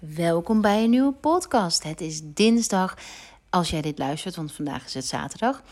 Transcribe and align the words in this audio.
Welkom 0.00 0.60
bij 0.60 0.84
een 0.84 0.90
nieuwe 0.90 1.12
podcast. 1.12 1.82
Het 1.82 2.00
is 2.00 2.20
dinsdag 2.24 2.96
als 3.50 3.70
jij 3.70 3.82
dit 3.82 3.98
luistert, 3.98 4.36
want 4.36 4.52
vandaag 4.52 4.84
is 4.84 4.94
het 4.94 5.06
zaterdag. 5.06 5.62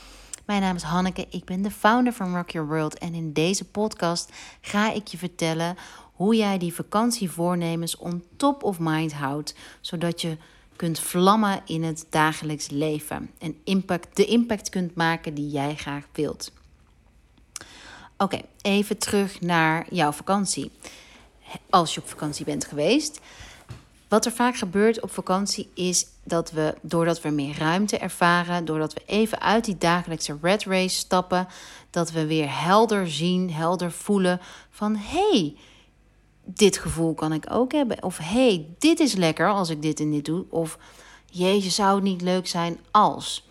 Mijn 0.44 0.60
naam 0.60 0.76
is 0.76 0.82
Hanneke, 0.82 1.26
ik 1.30 1.44
ben 1.44 1.62
de 1.62 1.71
founder 1.71 2.12
van 2.12 2.37
Rock 2.37 2.51
Your 2.51 2.69
World 2.69 2.99
en 2.99 3.14
in 3.14 3.33
deze 3.33 3.64
podcast 3.64 4.33
ga 4.61 4.93
ik 4.93 5.06
je 5.06 5.19
vertellen 5.19 5.77
hoe 6.12 6.37
jij 6.37 6.59
die 6.59 6.75
vakantievoornemens 6.75 7.96
on 7.96 8.25
top 8.37 8.62
of 8.62 8.79
mind 8.79 9.12
houdt, 9.12 9.54
zodat 9.80 10.21
je 10.21 10.37
kunt 10.76 11.01
vlammen 11.01 11.60
in 11.67 11.83
het 11.83 12.06
dagelijks 12.10 12.69
leven 12.71 13.31
en 13.38 13.56
impact, 13.65 14.17
de 14.17 14.24
impact 14.24 14.69
kunt 14.69 14.95
maken 14.95 15.35
die 15.35 15.51
jij 15.51 15.74
graag 15.74 16.05
wilt. 16.12 16.52
Oké, 18.16 18.41
even 18.62 18.98
terug 18.98 19.41
naar 19.41 19.87
jouw 19.91 20.12
vakantie. 20.12 20.70
Als 21.70 21.95
je 21.95 22.01
op 22.01 22.09
vakantie 22.09 22.45
bent 22.45 22.65
geweest. 22.65 23.20
Wat 24.09 24.27
er 24.27 24.33
vaak 24.33 24.56
gebeurt 24.56 25.01
op 25.01 25.11
vakantie 25.11 25.71
is 25.75 26.07
dat 26.25 26.51
we, 26.51 26.75
doordat 26.83 27.21
we 27.21 27.29
meer 27.29 27.59
ruimte 27.59 27.99
ervaren, 27.99 28.65
doordat 28.65 28.95
we 28.95 29.03
even 29.07 29.41
uit 29.41 29.65
die 29.65 29.79
dagelijkse 29.79 30.39
red 30.43 30.65
race 30.65 30.97
stappen, 30.97 31.49
dat 31.91 32.11
we 32.11 32.27
weer 32.27 32.61
helder 32.61 33.11
zien, 33.11 33.52
helder 33.52 33.93
voelen 33.93 34.41
van 34.71 34.97
hé, 34.97 35.30
hey, 35.30 35.57
dit 36.45 36.79
gevoel 36.79 37.15
kan 37.15 37.33
ik 37.33 37.45
ook 37.49 37.73
hebben. 37.73 38.02
Of 38.02 38.19
hey, 38.19 38.66
dit 38.79 39.01
is 39.01 39.15
lekker 39.15 39.49
als 39.49 39.69
ik 39.69 39.83
dit 39.83 40.01
en 40.01 40.11
dit 40.11 40.25
doe. 40.25 40.45
Of 40.51 40.79
jeetje, 41.27 41.71
zou 41.71 41.95
het 41.95 42.05
niet 42.05 42.23
leuk 42.23 42.47
zijn 42.47 42.79
als. 42.91 43.49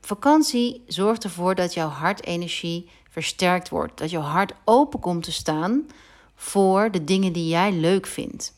Vakantie 0.00 0.82
zorgt 0.86 1.24
ervoor 1.24 1.54
dat 1.54 1.74
jouw 1.74 1.88
hartenergie 1.88 2.88
versterkt 3.10 3.68
wordt. 3.68 3.98
Dat 3.98 4.10
jouw 4.10 4.22
hart 4.22 4.52
open 4.64 5.00
komt 5.00 5.22
te 5.22 5.32
staan 5.32 5.86
voor 6.34 6.90
de 6.90 7.04
dingen 7.04 7.32
die 7.32 7.48
jij 7.48 7.72
leuk 7.72 8.06
vindt. 8.06 8.54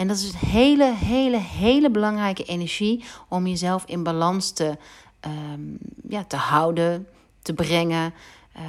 En 0.00 0.08
dat 0.08 0.16
is 0.16 0.32
een 0.32 0.48
hele, 0.48 0.94
hele, 0.94 1.36
hele 1.36 1.90
belangrijke 1.90 2.44
energie 2.44 3.04
om 3.28 3.46
jezelf 3.46 3.84
in 3.86 4.02
balans 4.02 4.50
te, 4.50 4.76
um, 5.26 5.78
ja, 6.08 6.24
te 6.24 6.36
houden, 6.36 7.06
te 7.42 7.52
brengen. 7.52 8.14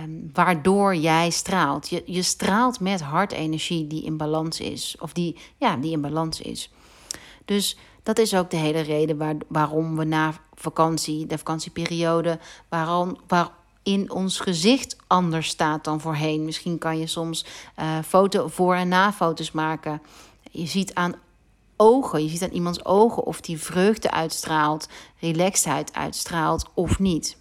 Um, 0.03 0.29
waardoor 0.33 0.95
jij 0.95 1.29
straalt. 1.29 1.89
Je, 1.89 2.03
je 2.05 2.21
straalt 2.21 2.79
met 2.79 3.01
hartenergie 3.01 3.87
die 3.87 4.03
in 4.03 4.17
balans 4.17 4.59
is. 4.59 4.95
Of 4.99 5.13
die, 5.13 5.37
ja, 5.57 5.75
die 5.75 5.91
in 5.91 6.01
balans 6.01 6.41
is. 6.41 6.71
Dus 7.45 7.77
dat 8.03 8.17
is 8.19 8.35
ook 8.35 8.49
de 8.49 8.57
hele 8.57 8.81
reden 8.81 9.17
waar, 9.17 9.35
waarom 9.47 9.97
we 9.97 10.03
na 10.03 10.33
vakantie, 10.53 11.25
de 11.25 11.37
vakantieperiode, 11.37 12.39
waarom, 12.69 13.17
waarin 13.27 14.11
ons 14.11 14.39
gezicht 14.39 14.97
anders 15.07 15.47
staat 15.47 15.83
dan 15.83 16.01
voorheen. 16.01 16.45
Misschien 16.45 16.77
kan 16.77 16.97
je 16.97 17.07
soms 17.07 17.45
uh, 17.79 17.99
foto 18.05 18.47
voor- 18.47 18.75
en 18.75 18.87
na-foto's 18.87 19.51
maken. 19.51 20.01
Je 20.51 20.65
ziet 20.65 20.93
aan 20.93 21.13
ogen, 21.81 22.23
je 22.23 22.29
ziet 22.29 22.43
aan 22.43 22.49
iemands 22.49 22.85
ogen 22.85 23.23
of 23.23 23.41
die 23.41 23.59
vreugde 23.59 24.11
uitstraalt, 24.11 24.87
relaxedheid 25.19 25.93
uitstraalt 25.93 26.69
of 26.73 26.99
niet. 26.99 27.37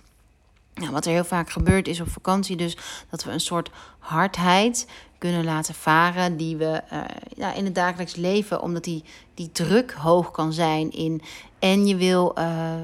Nou, 0.74 0.92
wat 0.92 1.04
er 1.04 1.12
heel 1.12 1.24
vaak 1.24 1.50
gebeurt 1.50 1.88
is 1.88 2.00
op 2.00 2.08
vakantie 2.08 2.56
dus 2.56 2.76
dat 3.10 3.24
we 3.24 3.30
een 3.30 3.40
soort 3.40 3.70
hardheid 3.98 4.86
kunnen 5.18 5.44
laten 5.44 5.74
varen 5.74 6.36
die 6.36 6.56
we 6.56 6.82
uh, 6.92 7.00
ja, 7.36 7.52
in 7.52 7.64
het 7.64 7.74
dagelijks 7.74 8.16
leven, 8.16 8.62
omdat 8.62 8.84
die, 8.84 9.04
die 9.34 9.52
druk 9.52 9.92
hoog 9.92 10.30
kan 10.30 10.52
zijn 10.52 10.90
in 10.90 11.22
en 11.58 11.86
je 11.86 11.96
wil 11.96 12.34
uh, 12.38 12.74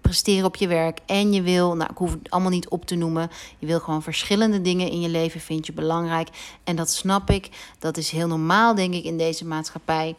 presteren 0.00 0.44
op 0.44 0.56
je 0.56 0.66
werk 0.66 0.98
en 1.06 1.32
je 1.32 1.42
wil, 1.42 1.76
nou 1.76 1.90
ik 1.90 1.96
hoef 1.96 2.10
het 2.10 2.30
allemaal 2.30 2.50
niet 2.50 2.68
op 2.68 2.86
te 2.86 2.94
noemen, 2.94 3.30
je 3.58 3.66
wil 3.66 3.80
gewoon 3.80 4.02
verschillende 4.02 4.60
dingen 4.60 4.90
in 4.90 5.00
je 5.00 5.08
leven 5.08 5.40
vind 5.40 5.66
je 5.66 5.72
belangrijk 5.72 6.28
en 6.64 6.76
dat 6.76 6.90
snap 6.90 7.30
ik, 7.30 7.48
dat 7.78 7.96
is 7.96 8.10
heel 8.10 8.28
normaal 8.28 8.74
denk 8.74 8.94
ik 8.94 9.04
in 9.04 9.18
deze 9.18 9.46
maatschappij. 9.46 10.14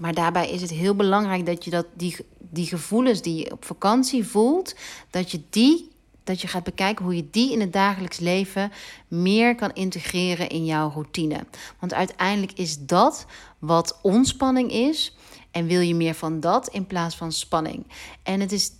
Maar 0.00 0.14
daarbij 0.14 0.50
is 0.50 0.60
het 0.60 0.70
heel 0.70 0.94
belangrijk 0.94 1.46
dat 1.46 1.64
je 1.64 1.70
dat, 1.70 1.86
die, 1.94 2.16
die 2.38 2.66
gevoelens 2.66 3.22
die 3.22 3.44
je 3.44 3.52
op 3.52 3.64
vakantie 3.64 4.24
voelt, 4.24 4.74
dat 5.10 5.30
je 5.30 5.40
die 5.50 5.92
dat 6.24 6.40
je 6.40 6.48
gaat 6.48 6.64
bekijken 6.64 7.04
hoe 7.04 7.16
je 7.16 7.30
die 7.30 7.52
in 7.52 7.60
het 7.60 7.72
dagelijks 7.72 8.18
leven 8.18 8.72
meer 9.08 9.54
kan 9.54 9.72
integreren 9.72 10.48
in 10.48 10.64
jouw 10.64 10.90
routine. 10.90 11.46
Want 11.78 11.94
uiteindelijk 11.94 12.52
is 12.52 12.78
dat 12.78 13.26
wat 13.58 13.98
ontspanning 14.02 14.70
is. 14.70 15.16
En 15.50 15.66
wil 15.66 15.80
je 15.80 15.94
meer 15.94 16.14
van 16.14 16.40
dat 16.40 16.68
in 16.68 16.86
plaats 16.86 17.16
van 17.16 17.32
spanning. 17.32 17.86
En 18.22 18.40
het 18.40 18.52
is, 18.52 18.72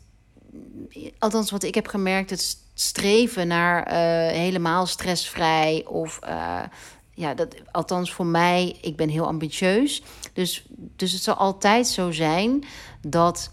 althans 1.19 1.51
wat 1.51 1.63
ik 1.63 1.75
heb 1.75 1.87
gemerkt, 1.87 2.31
het 2.31 2.59
streven 2.75 3.47
naar 3.47 3.87
uh, 3.87 3.95
helemaal 4.37 4.87
stressvrij 4.87 5.85
of 5.87 6.19
uh, 6.25 6.63
ja, 7.15 7.35
dat, 7.35 7.55
althans 7.73 8.13
voor 8.13 8.27
mij, 8.27 8.77
ik 8.81 8.97
ben 8.97 9.09
heel 9.09 9.27
ambitieus. 9.27 10.03
Dus, 10.33 10.65
dus 10.97 11.13
het 11.13 11.23
zal 11.23 11.35
altijd 11.35 11.87
zo 11.87 12.11
zijn 12.11 12.65
dat, 13.01 13.51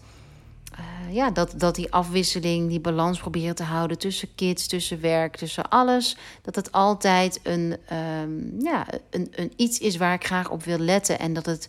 uh, 0.78 1.14
ja, 1.14 1.30
dat, 1.30 1.54
dat 1.56 1.74
die 1.74 1.92
afwisseling, 1.92 2.68
die 2.68 2.80
balans 2.80 3.18
proberen 3.18 3.54
te 3.54 3.62
houden 3.62 3.98
tussen 3.98 4.34
kids, 4.34 4.66
tussen 4.66 5.00
werk, 5.00 5.36
tussen 5.36 5.68
alles. 5.68 6.16
Dat 6.42 6.54
het 6.54 6.72
altijd 6.72 7.40
een, 7.42 7.76
um, 7.92 8.54
ja, 8.60 8.86
een, 9.10 9.32
een 9.34 9.52
iets 9.56 9.78
is 9.78 9.96
waar 9.96 10.14
ik 10.14 10.26
graag 10.26 10.50
op 10.50 10.64
wil 10.64 10.78
letten. 10.78 11.18
En 11.18 11.32
dat 11.32 11.46
het 11.46 11.68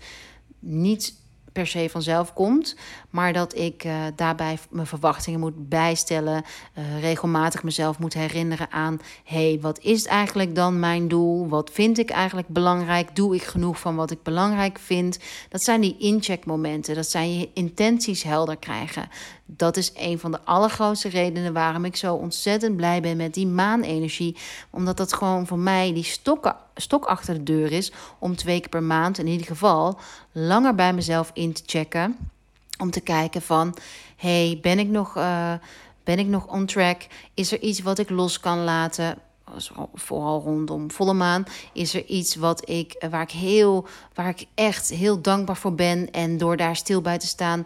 niet 0.59 1.21
per 1.53 1.68
se 1.68 1.90
vanzelf 1.90 2.34
komt. 2.34 2.75
Maar 3.09 3.34
dat 3.34 3.56
ik 3.56 3.84
uh, 3.84 3.94
daarbij 4.16 4.58
mijn 4.69 4.88
verwachtingen 4.88 5.40
moet 5.40 5.69
bijstellen. 5.69 6.44
Uh, 6.78 7.02
regelmatig 7.02 7.64
mezelf 7.64 8.00
moet 8.00 8.14
herinneren 8.14 8.72
aan: 8.72 9.00
hey, 9.24 9.58
wat 9.62 9.80
is 9.80 10.06
eigenlijk 10.06 10.56
dan 10.56 10.80
mijn 10.80 11.08
doel? 11.08 11.47
Wat 11.47 11.69
vind 11.74 11.97
ik 11.97 12.09
eigenlijk 12.09 12.47
belangrijk? 12.47 13.16
Doe 13.16 13.36
ik 13.36 13.44
genoeg 13.44 13.80
van 13.80 13.96
wat 13.96 14.12
ik 14.12 14.24
belangrijk 14.24 14.80
vind? 14.80 15.19
Dat 15.50 15.64
zijn 15.64 15.81
die 15.81 15.97
incheckmomenten. 15.97 16.96
Dat 16.96 17.09
zijn 17.09 17.40
je 17.40 17.50
intenties 17.53 18.24
helder 18.24 18.58
krijgen. 18.58 19.09
Dat 19.46 19.78
is 19.78 19.91
een 19.96 20.20
van 20.20 20.31
de 20.31 20.41
allergrootste 20.44 21.09
redenen 21.09 21.53
waarom 21.53 21.85
ik 21.85 21.96
zo 21.96 22.16
ontzettend 22.16 22.75
blij 22.75 23.02
ben 23.02 23.18
met 23.18 23.34
die 23.34 23.47
maanenergie. 23.47 24.38
Omdat 24.70 24.97
dat 24.97 25.14
gewoon 25.14 25.47
voor 25.47 25.59
mij 25.59 25.94
die 25.94 26.03
stokken, 26.03 26.56
stok 26.75 27.06
achter 27.06 27.34
de 27.34 27.44
deur 27.44 27.72
is. 27.72 27.91
Om 28.19 28.35
twee 28.35 28.59
keer 28.59 28.69
per 28.69 28.84
maand 28.84 29.17
in 29.17 29.28
ieder 29.28 29.47
geval 29.47 30.00
langer 30.31 30.75
bij 30.75 30.94
mezelf 30.94 31.31
in 31.34 31.53
te 31.53 31.63
checken. 31.66 32.17
Om 32.78 32.91
te 32.91 33.01
kijken 33.01 33.41
van, 33.41 33.75
hey, 34.16 34.59
ben 34.61 34.79
ik 34.79 34.88
nog... 34.88 35.17
Uh, 35.17 35.53
ben 36.03 36.19
ik 36.19 36.28
nog 36.28 36.47
on 36.47 36.66
track? 36.66 37.07
Is 37.34 37.51
er 37.51 37.59
iets 37.59 37.81
wat 37.81 38.00
ik 38.00 38.09
los 38.09 38.39
kan 38.39 38.63
laten? 38.63 39.17
Vooral 39.94 40.41
rondom 40.41 40.91
volle 40.91 41.14
maan, 41.14 41.46
is 41.74 41.94
er 41.94 42.06
iets 42.06 42.36
wat 42.36 42.69
ik, 42.69 43.06
waar 43.09 43.22
ik 43.22 43.31
heel, 43.31 43.88
waar 44.14 44.30
ik 44.30 44.46
echt 44.56 44.90
heel 44.90 45.22
dankbaar 45.22 45.58
voor 45.58 45.75
ben. 45.75 46.12
En 46.12 46.38
door 46.38 46.58
daar 46.58 46.75
stil 46.75 47.02
bij 47.02 47.18
te 47.18 47.28
staan, 47.28 47.64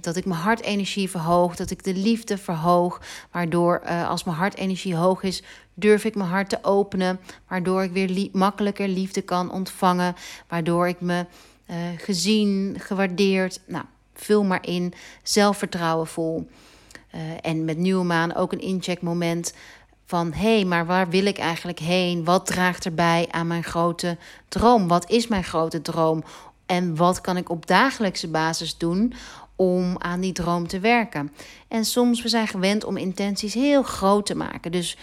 dat 0.00 0.16
ik 0.16 0.24
mijn 0.24 0.40
hartenergie 0.40 1.10
verhoog, 1.10 1.56
dat 1.56 1.70
ik 1.70 1.84
de 1.84 1.94
liefde 1.94 2.38
verhoog. 2.38 3.00
Waardoor 3.30 3.82
als 4.06 4.24
mijn 4.24 4.36
hartenergie 4.36 4.96
hoog 4.96 5.22
is, 5.22 5.42
durf 5.74 6.04
ik 6.04 6.14
mijn 6.14 6.30
hart 6.30 6.48
te 6.48 6.58
openen. 6.62 7.20
Waardoor 7.48 7.82
ik 7.82 7.92
weer 7.92 8.08
li 8.08 8.30
makkelijker 8.32 8.88
liefde 8.88 9.20
kan 9.20 9.52
ontvangen. 9.52 10.14
Waardoor 10.48 10.88
ik 10.88 11.00
me 11.00 11.26
gezien, 11.96 12.76
gewaardeerd, 12.78 13.60
nou, 13.66 13.84
vul 14.14 14.44
maar 14.44 14.66
in, 14.66 14.94
zelfvertrouwen 15.22 16.06
voel. 16.06 16.48
Uh, 17.14 17.20
en 17.40 17.64
met 17.64 17.76
nieuwe 17.76 18.04
maan 18.04 18.34
ook 18.34 18.52
een 18.52 18.60
incheckmoment 18.60 19.54
van 20.14 20.32
hé, 20.32 20.64
maar 20.64 20.86
waar 20.86 21.08
wil 21.08 21.26
ik 21.26 21.38
eigenlijk 21.38 21.78
heen? 21.78 22.24
Wat 22.24 22.46
draagt 22.46 22.84
erbij 22.84 23.28
aan 23.30 23.46
mijn 23.46 23.64
grote 23.64 24.16
droom? 24.48 24.88
Wat 24.88 25.10
is 25.10 25.26
mijn 25.26 25.44
grote 25.44 25.82
droom? 25.82 26.24
En 26.66 26.96
wat 26.96 27.20
kan 27.20 27.36
ik 27.36 27.50
op 27.50 27.66
dagelijkse 27.66 28.28
basis 28.28 28.78
doen 28.78 29.12
om 29.56 29.96
aan 29.98 30.20
die 30.20 30.32
droom 30.32 30.66
te 30.66 30.80
werken? 30.80 31.32
En 31.68 31.84
soms 31.84 32.22
we 32.22 32.28
zijn 32.28 32.46
gewend 32.46 32.84
om 32.84 32.96
intenties 32.96 33.54
heel 33.54 33.82
groot 33.82 34.26
te 34.26 34.34
maken. 34.34 34.72
Dus 34.72 34.96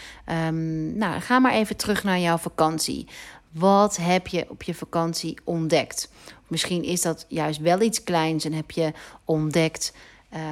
um, 0.47 0.97
nou, 0.97 1.21
ga 1.21 1.39
maar 1.39 1.53
even 1.53 1.77
terug 1.77 2.03
naar 2.03 2.19
jouw 2.19 2.38
vakantie. 2.38 3.07
Wat 3.51 3.97
heb 3.97 4.27
je 4.27 4.45
op 4.50 4.63
je 4.63 4.73
vakantie 4.73 5.38
ontdekt? 5.44 6.09
Misschien 6.47 6.83
is 6.83 7.01
dat 7.01 7.25
juist 7.27 7.59
wel 7.59 7.81
iets 7.81 8.03
kleins 8.03 8.45
en 8.45 8.53
heb 8.53 8.71
je 8.71 8.91
ontdekt 9.25 9.94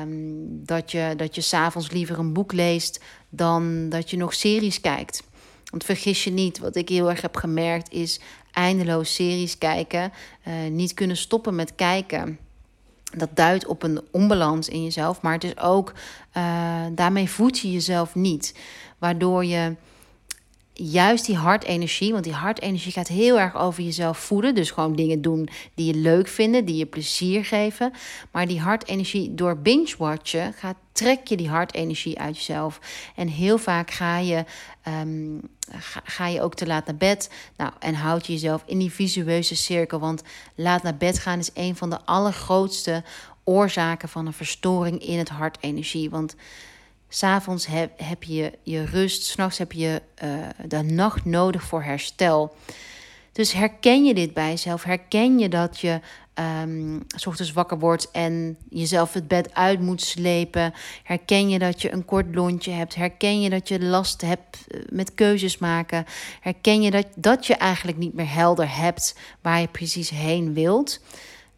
um, 0.01 0.66
dat 0.66 0.92
je, 0.92 1.13
dat 1.18 1.36
je 1.36 1.42
s'avonds 1.42 1.92
liever 1.92 2.19
een 2.19 2.34
boek 2.34 2.54
leest 2.54 3.04
dan 3.30 3.90
dat 3.90 4.10
je 4.10 4.18
nog 4.18 4.34
series 4.34 4.81
kijkt. 4.81 5.24
Want 5.70 5.84
vergis 5.84 6.24
je 6.24 6.31
niet, 6.31 6.60
wat 6.60 6.76
ik 6.76 6.90
heel 6.90 7.10
erg 7.10 7.22
heb 7.22 7.36
gemerkt 7.36 7.92
is 7.92 8.20
eindeloos 8.52 9.14
series 9.16 9.58
kijken, 9.58 10.12
uh, 10.48 10.54
niet 10.70 10.94
kunnen 10.94 11.18
stoppen 11.18 11.56
met 11.56 11.76
kijken. 11.76 12.40
Dat 13.18 13.30
duidt 13.34 13.66
op 13.66 13.84
een 13.84 14.02
onbalans 14.12 14.70
in 14.70 14.84
jezelf, 14.84 15.22
maar 15.22 15.34
het 15.34 15.44
is 15.44 15.58
ook, 15.58 15.94
uh, 16.38 16.86
daarmee 16.92 17.30
voed 17.30 17.60
je 17.60 17.72
jezelf 17.72 18.16
niet. 18.16 18.56
Waardoor 18.98 19.46
je 19.46 19.75
juist 20.80 21.26
die 21.26 21.36
hartenergie, 21.36 22.12
want 22.12 22.24
die 22.24 22.34
hartenergie 22.34 22.92
gaat 22.92 23.08
heel 23.08 23.40
erg 23.40 23.56
over 23.56 23.84
jezelf 23.84 24.18
voeden. 24.18 24.56
Dus 24.56 24.72
gewoon 24.72 24.96
dingen 24.96 25.22
doen 25.22 25.50
die 25.74 25.86
je 25.86 26.00
leuk 26.00 26.28
vinden, 26.28 26.66
die 26.66 26.76
je 26.76 26.86
plezier 26.86 27.46
geven. 27.46 27.94
Maar 28.31 28.48
die 28.48 28.60
hartenergie 28.60 29.36
door 29.36 29.58
binge-watchen 29.58 30.54
gaat, 30.54 30.76
trek 30.92 31.28
je 31.28 31.38
die 31.38 31.50
hartenergie 31.50 32.20
uit 32.20 32.38
jezelf. 32.38 32.80
En 33.16 33.28
heel 33.28 33.58
vaak 33.58 33.92
ga 33.92 34.18
je, 34.18 34.46
ehm, 34.81 35.38
ga, 35.70 36.02
ga, 36.04 36.28
je 36.28 36.42
ook 36.42 36.56
te 36.56 36.68
laat 36.68 36.86
naar 36.86 36.96
bed. 36.96 37.30
Nou, 37.58 37.72
en 37.80 37.94
houd 37.94 38.25
je 38.25 38.34
jezelf 38.34 38.64
in 38.66 38.80
die 38.80 38.92
visueuze 38.92 39.56
cirkel. 39.56 40.00
Want 40.00 40.24
laat 40.56 40.84
naar 40.84 40.98
bed 40.98 41.20
gaan 41.20 41.40
is 41.40 41.52
een 41.54 41.75
van 41.75 41.90
de 41.90 42.00
allergrootste 42.06 43.04
oorzaken 43.44 44.10
van 44.10 44.25
een 44.25 44.34
verstoring 44.34 45.02
in 45.06 45.18
het 45.18 45.30
hartenergie. 45.30 46.10
Want 46.10 46.36
S'avonds 47.10 47.66
heb, 47.66 47.92
heb 47.96 48.24
je 48.24 48.52
je 48.64 48.86
rust, 48.86 49.26
s'nachts 49.26 49.58
heb 49.58 49.72
je 49.72 50.02
uh, 50.24 50.30
de 50.68 50.82
nacht 50.82 51.26
nodig 51.26 51.64
voor 51.64 51.84
herstel. 51.84 52.56
Dus 53.32 53.54
herken 53.54 54.06
je 54.06 54.14
dit 54.14 54.34
bij 54.34 54.50
jezelf? 54.50 54.84
Herken 54.84 55.40
je 55.40 55.50
dat 55.50 55.80
je 55.80 56.00
um, 56.64 57.04
s 57.16 57.26
ochtends 57.26 57.52
wakker 57.52 57.80
wordt 57.80 58.12
en 58.12 58.58
jezelf 58.70 59.14
het 59.14 59.28
bed 59.28 59.54
uit 59.54 59.80
moet 59.80 60.02
slepen? 60.02 60.74
Herken 61.04 61.50
je 61.50 61.60
dat 61.60 61.82
je 61.82 61.94
een 61.94 62.06
kort 62.06 62.36
lontje 62.36 62.72
hebt? 62.72 62.96
Herken 62.96 63.42
je 63.42 63.50
dat 63.50 63.68
je 63.68 63.84
last 63.84 64.22
hebt 64.22 64.68
eh, 64.68 64.80
met 64.90 65.14
keuzes 65.14 65.58
maken? 65.58 66.06
Herken 66.42 66.82
je 66.82 66.92
dat, 66.92 67.08
dat 67.16 67.46
je 67.46 67.56
eigenlijk 67.56 67.98
niet 67.98 68.14
meer 68.14 68.34
helder 68.34 68.76
hebt 68.76 69.16
waar 69.42 69.62
je 69.62 69.68
precies 69.68 70.10
heen 70.10 70.54
wilt? 70.54 71.02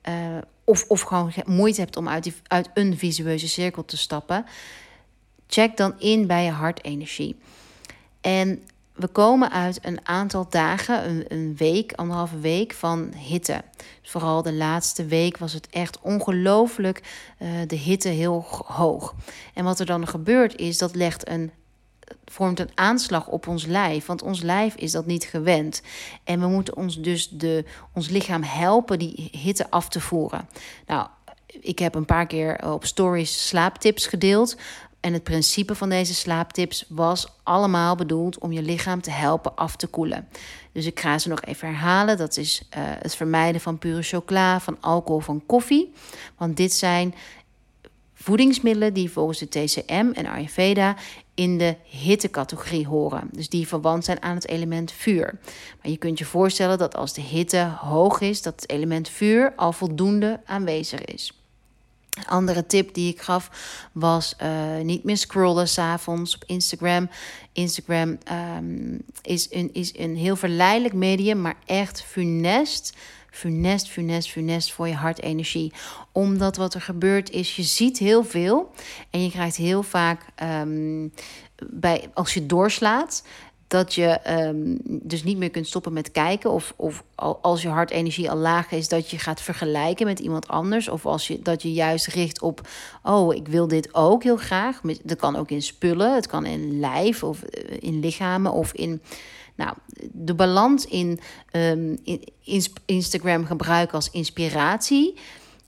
Uh, 0.10 0.38
of, 0.64 0.86
of 0.88 1.02
gewoon 1.02 1.34
moeite 1.46 1.82
hebt 1.82 1.98
om 1.98 2.10
uit, 2.10 2.42
uit 2.48 2.70
een 2.74 2.98
visueuze 2.98 3.48
cirkel 3.48 3.86
te 3.86 3.98
stappen? 3.98 4.46
Check 5.54 5.78
dan 5.78 6.00
in 6.00 6.28
bij 6.28 6.44
je 6.44 6.52
hartenergie. 6.52 7.36
En 8.22 8.64
we 8.94 9.08
komen 9.08 9.52
uit 9.52 9.80
een 9.82 10.00
aantal 10.04 10.48
dagen, 10.50 11.26
een, 11.34 11.56
week, 11.58 11.94
anderhalve 11.94 12.40
week 12.40 12.74
van 12.74 13.14
hitte. 13.16 13.64
Vooral 14.02 14.42
de 14.42 14.54
laatste 14.54 15.06
week 15.06 15.38
was 15.38 15.54
het 15.54 15.68
echt 15.70 16.00
ongelooflijk 16.02 17.02
uh, 17.40 17.50
de 17.68 17.76
hitte 17.76 18.10
heel 18.10 18.46
hoog. 18.66 19.16
En 19.54 19.64
wat 19.64 19.80
er 19.80 19.86
dan 19.86 20.08
gebeurt 20.08 20.58
is, 20.58 20.78
dat 20.78 20.96
legt 20.96 21.30
een, 21.30 21.52
vormt 22.26 22.60
een 22.60 22.72
aanslag 22.76 23.28
op 23.28 23.48
ons 23.48 23.66
lijf. 23.66 24.06
Want 24.06 24.22
ons 24.22 24.42
lijf 24.42 24.76
is 24.76 24.92
dat 24.92 25.06
niet 25.06 25.24
gewend. 25.24 25.82
En 26.24 26.40
we 26.40 26.48
moeten 26.48 26.76
ons 26.76 27.02
dus 27.02 27.30
de, 27.30 27.66
ons 27.94 28.10
lichaam 28.10 28.44
helpen 28.44 29.00
die 29.00 29.30
hitte 29.32 29.70
af 29.70 29.90
te 29.90 30.00
voeren. 30.00 30.50
Nou, 30.88 31.08
ik 31.48 31.80
heb 31.80 31.96
een 31.96 32.06
paar 32.06 32.28
keer 32.28 32.72
op 32.74 32.86
stories 32.86 33.48
slaaptips 33.48 34.08
gedeeld. 34.08 34.56
En 35.02 35.14
het 35.14 35.24
principe 35.24 35.76
van 35.76 35.90
deze 35.90 36.14
slaaptips 36.14 36.86
was 36.88 37.28
allemaal 37.44 37.96
bedoeld 37.96 38.38
om 38.38 38.52
je 38.52 38.62
lichaam 38.62 39.02
te 39.02 39.12
helpen 39.12 39.56
af 39.56 39.76
te 39.76 39.88
koelen. 39.88 40.28
Dus 40.72 40.86
ik 40.86 41.00
ga 41.00 41.20
ze 41.20 41.30
nog 41.30 41.42
even 41.42 41.68
herhalen. 41.68 42.18
Dat 42.18 42.38
is 42.38 42.62
uh, 42.62 42.84
het 42.84 43.16
vermijden 43.16 43.62
van 43.62 43.78
pure 43.78 44.02
chocola, 44.02 44.60
van 44.60 44.78
alcohol, 44.80 45.20
van 45.20 45.44
koffie. 45.46 45.94
Want 46.38 46.58
dit 46.58 46.74
zijn 46.74 47.16
voedingsmiddelen 48.14 48.94
die 48.94 49.12
volgens 49.12 49.40
de 49.40 49.50
TCM 49.50 50.10
en 50.14 50.26
Ayurveda 50.26 50.96
in 51.34 51.58
de 51.58 51.76
hittecategorie 51.84 52.88
horen. 52.88 53.30
Dus 53.32 53.50
die 53.50 53.68
verwant 53.68 54.06
zijn 54.06 54.22
aan 54.22 54.36
het 54.36 54.48
element 54.48 54.92
vuur. 54.92 55.40
Maar 55.82 55.92
je 55.92 55.98
kunt 55.98 56.20
je 56.20 56.26
voorstellen 56.26 56.78
dat 56.78 56.96
als 56.96 57.14
de 57.14 57.22
hitte 57.22 57.72
hoog 57.80 58.22
is, 58.22 58.42
dat 58.42 58.62
het 58.62 58.70
element 58.70 59.10
vuur 59.10 59.54
al 59.56 59.72
voldoende 59.72 60.40
aanwezig 60.46 61.06
is. 61.06 61.41
Een 62.12 62.28
andere 62.28 62.66
tip 62.66 62.94
die 62.94 63.14
ik 63.14 63.22
gaf 63.22 63.50
was 63.92 64.36
uh, 64.42 64.78
niet 64.84 65.04
meer 65.04 65.18
scrollen 65.18 65.68
s'avonds 65.68 66.36
op 66.36 66.44
Instagram. 66.46 67.10
Instagram 67.52 68.18
um, 68.58 69.02
is, 69.22 69.48
een, 69.52 69.70
is 69.74 69.98
een 69.98 70.16
heel 70.16 70.36
verleidelijk 70.36 70.94
medium, 70.94 71.42
maar 71.42 71.58
echt 71.66 72.04
funest. 72.04 72.94
Funest, 73.30 73.90
funest, 73.90 74.30
funest 74.30 74.74
voor 74.74 74.88
je 74.88 74.94
hartenergie. 74.94 75.74
Omdat 76.12 76.56
wat 76.56 76.74
er 76.74 76.82
gebeurt 76.82 77.30
is, 77.30 77.56
je 77.56 77.64
ziet 77.64 77.98
heel 77.98 78.24
veel. 78.24 78.72
En 79.10 79.24
je 79.24 79.32
krijgt 79.32 79.56
heel 79.56 79.84
vaak, 79.84 80.26
um, 80.44 81.14
bij, 81.70 82.10
als 82.14 82.34
je 82.34 82.46
doorslaat, 82.46 83.24
dat 83.72 83.94
je 83.94 84.20
um, 84.30 84.78
dus 84.84 85.24
niet 85.24 85.38
meer 85.38 85.50
kunt 85.50 85.68
stoppen 85.68 85.94
met 85.94 86.12
kijken. 86.12 86.52
Of, 86.52 86.74
of 86.76 87.04
als 87.42 87.62
je 87.62 87.68
hartenergie 87.68 88.32
al 88.32 88.38
laag 88.38 88.72
is, 88.72 88.88
dat 88.88 89.10
je 89.10 89.18
gaat 89.18 89.42
vergelijken 89.42 90.06
met 90.06 90.20
iemand 90.20 90.48
anders. 90.48 90.90
Of 90.90 91.06
als 91.06 91.28
je, 91.28 91.42
dat 91.42 91.62
je 91.62 91.74
juist 91.74 92.08
richt 92.08 92.42
op, 92.42 92.68
oh, 93.04 93.36
ik 93.36 93.48
wil 93.48 93.68
dit 93.68 93.94
ook 93.94 94.24
heel 94.24 94.38
graag. 94.38 94.82
Dat 95.04 95.18
kan 95.18 95.36
ook 95.36 95.50
in 95.50 95.62
spullen, 95.62 96.16
het 96.16 96.28
kan 96.28 96.46
in 96.46 96.80
lijf 96.80 97.24
of 97.24 97.44
eh, 97.44 97.78
in 97.80 98.00
lichamen 98.00 98.52
of 98.52 98.74
in... 98.74 99.02
Nou, 99.56 99.74
de 100.12 100.34
balans 100.34 100.86
in, 100.86 101.20
um, 101.52 101.98
in 102.04 102.24
Instagram 102.86 103.46
gebruiken 103.46 103.96
als 103.96 104.10
inspiratie 104.10 105.14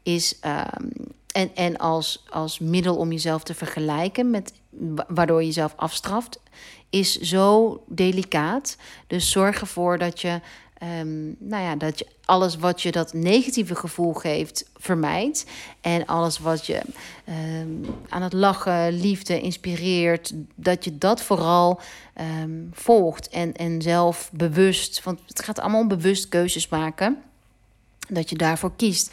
is... 0.04 0.40
Um, 0.46 0.92
en, 1.32 1.56
en 1.56 1.78
als, 1.78 2.24
als 2.30 2.60
middel 2.60 2.96
om 2.96 3.12
jezelf 3.12 3.44
te 3.44 3.54
vergelijken 3.54 4.30
met 4.30 4.54
waardoor 5.08 5.40
je 5.40 5.46
jezelf 5.46 5.74
afstraft, 5.76 6.40
is 6.94 7.20
zo 7.20 7.84
delicaat. 7.88 8.78
Dus 9.08 9.32
zorg 9.32 9.60
ervoor 9.62 9.98
dat 9.98 10.22
je, 10.22 10.40
um, 11.00 11.36
nou 11.40 11.64
ja, 11.64 11.76
dat 11.76 12.00
je 12.00 12.08
alles 12.26 12.56
wat 12.56 12.82
je 12.82 12.92
dat 12.92 13.14
negatieve 13.14 13.76
gevoel 13.76 14.14
geeft, 14.14 14.70
vermijdt. 14.78 15.46
En 15.82 16.06
alles 16.06 16.40
wat 16.40 16.66
je 16.66 16.82
um, 17.56 17.86
aan 18.10 18.22
het 18.22 18.34
lachen, 18.34 19.00
liefde 19.00 19.42
inspireert, 19.42 20.34
dat 20.56 20.84
je 20.84 20.98
dat 20.98 21.22
vooral 21.22 21.80
um, 22.42 22.70
volgt. 22.74 23.30
En, 23.30 23.54
en 23.54 23.82
zelf 23.82 24.30
bewust, 24.34 25.04
want 25.04 25.20
het 25.28 25.44
gaat 25.44 25.60
allemaal 25.60 25.82
om 25.82 25.88
bewust 25.88 26.30
keuzes 26.30 26.70
maken, 26.70 27.18
dat 28.10 28.30
je 28.30 28.36
daarvoor 28.36 28.76
kiest. 28.76 29.12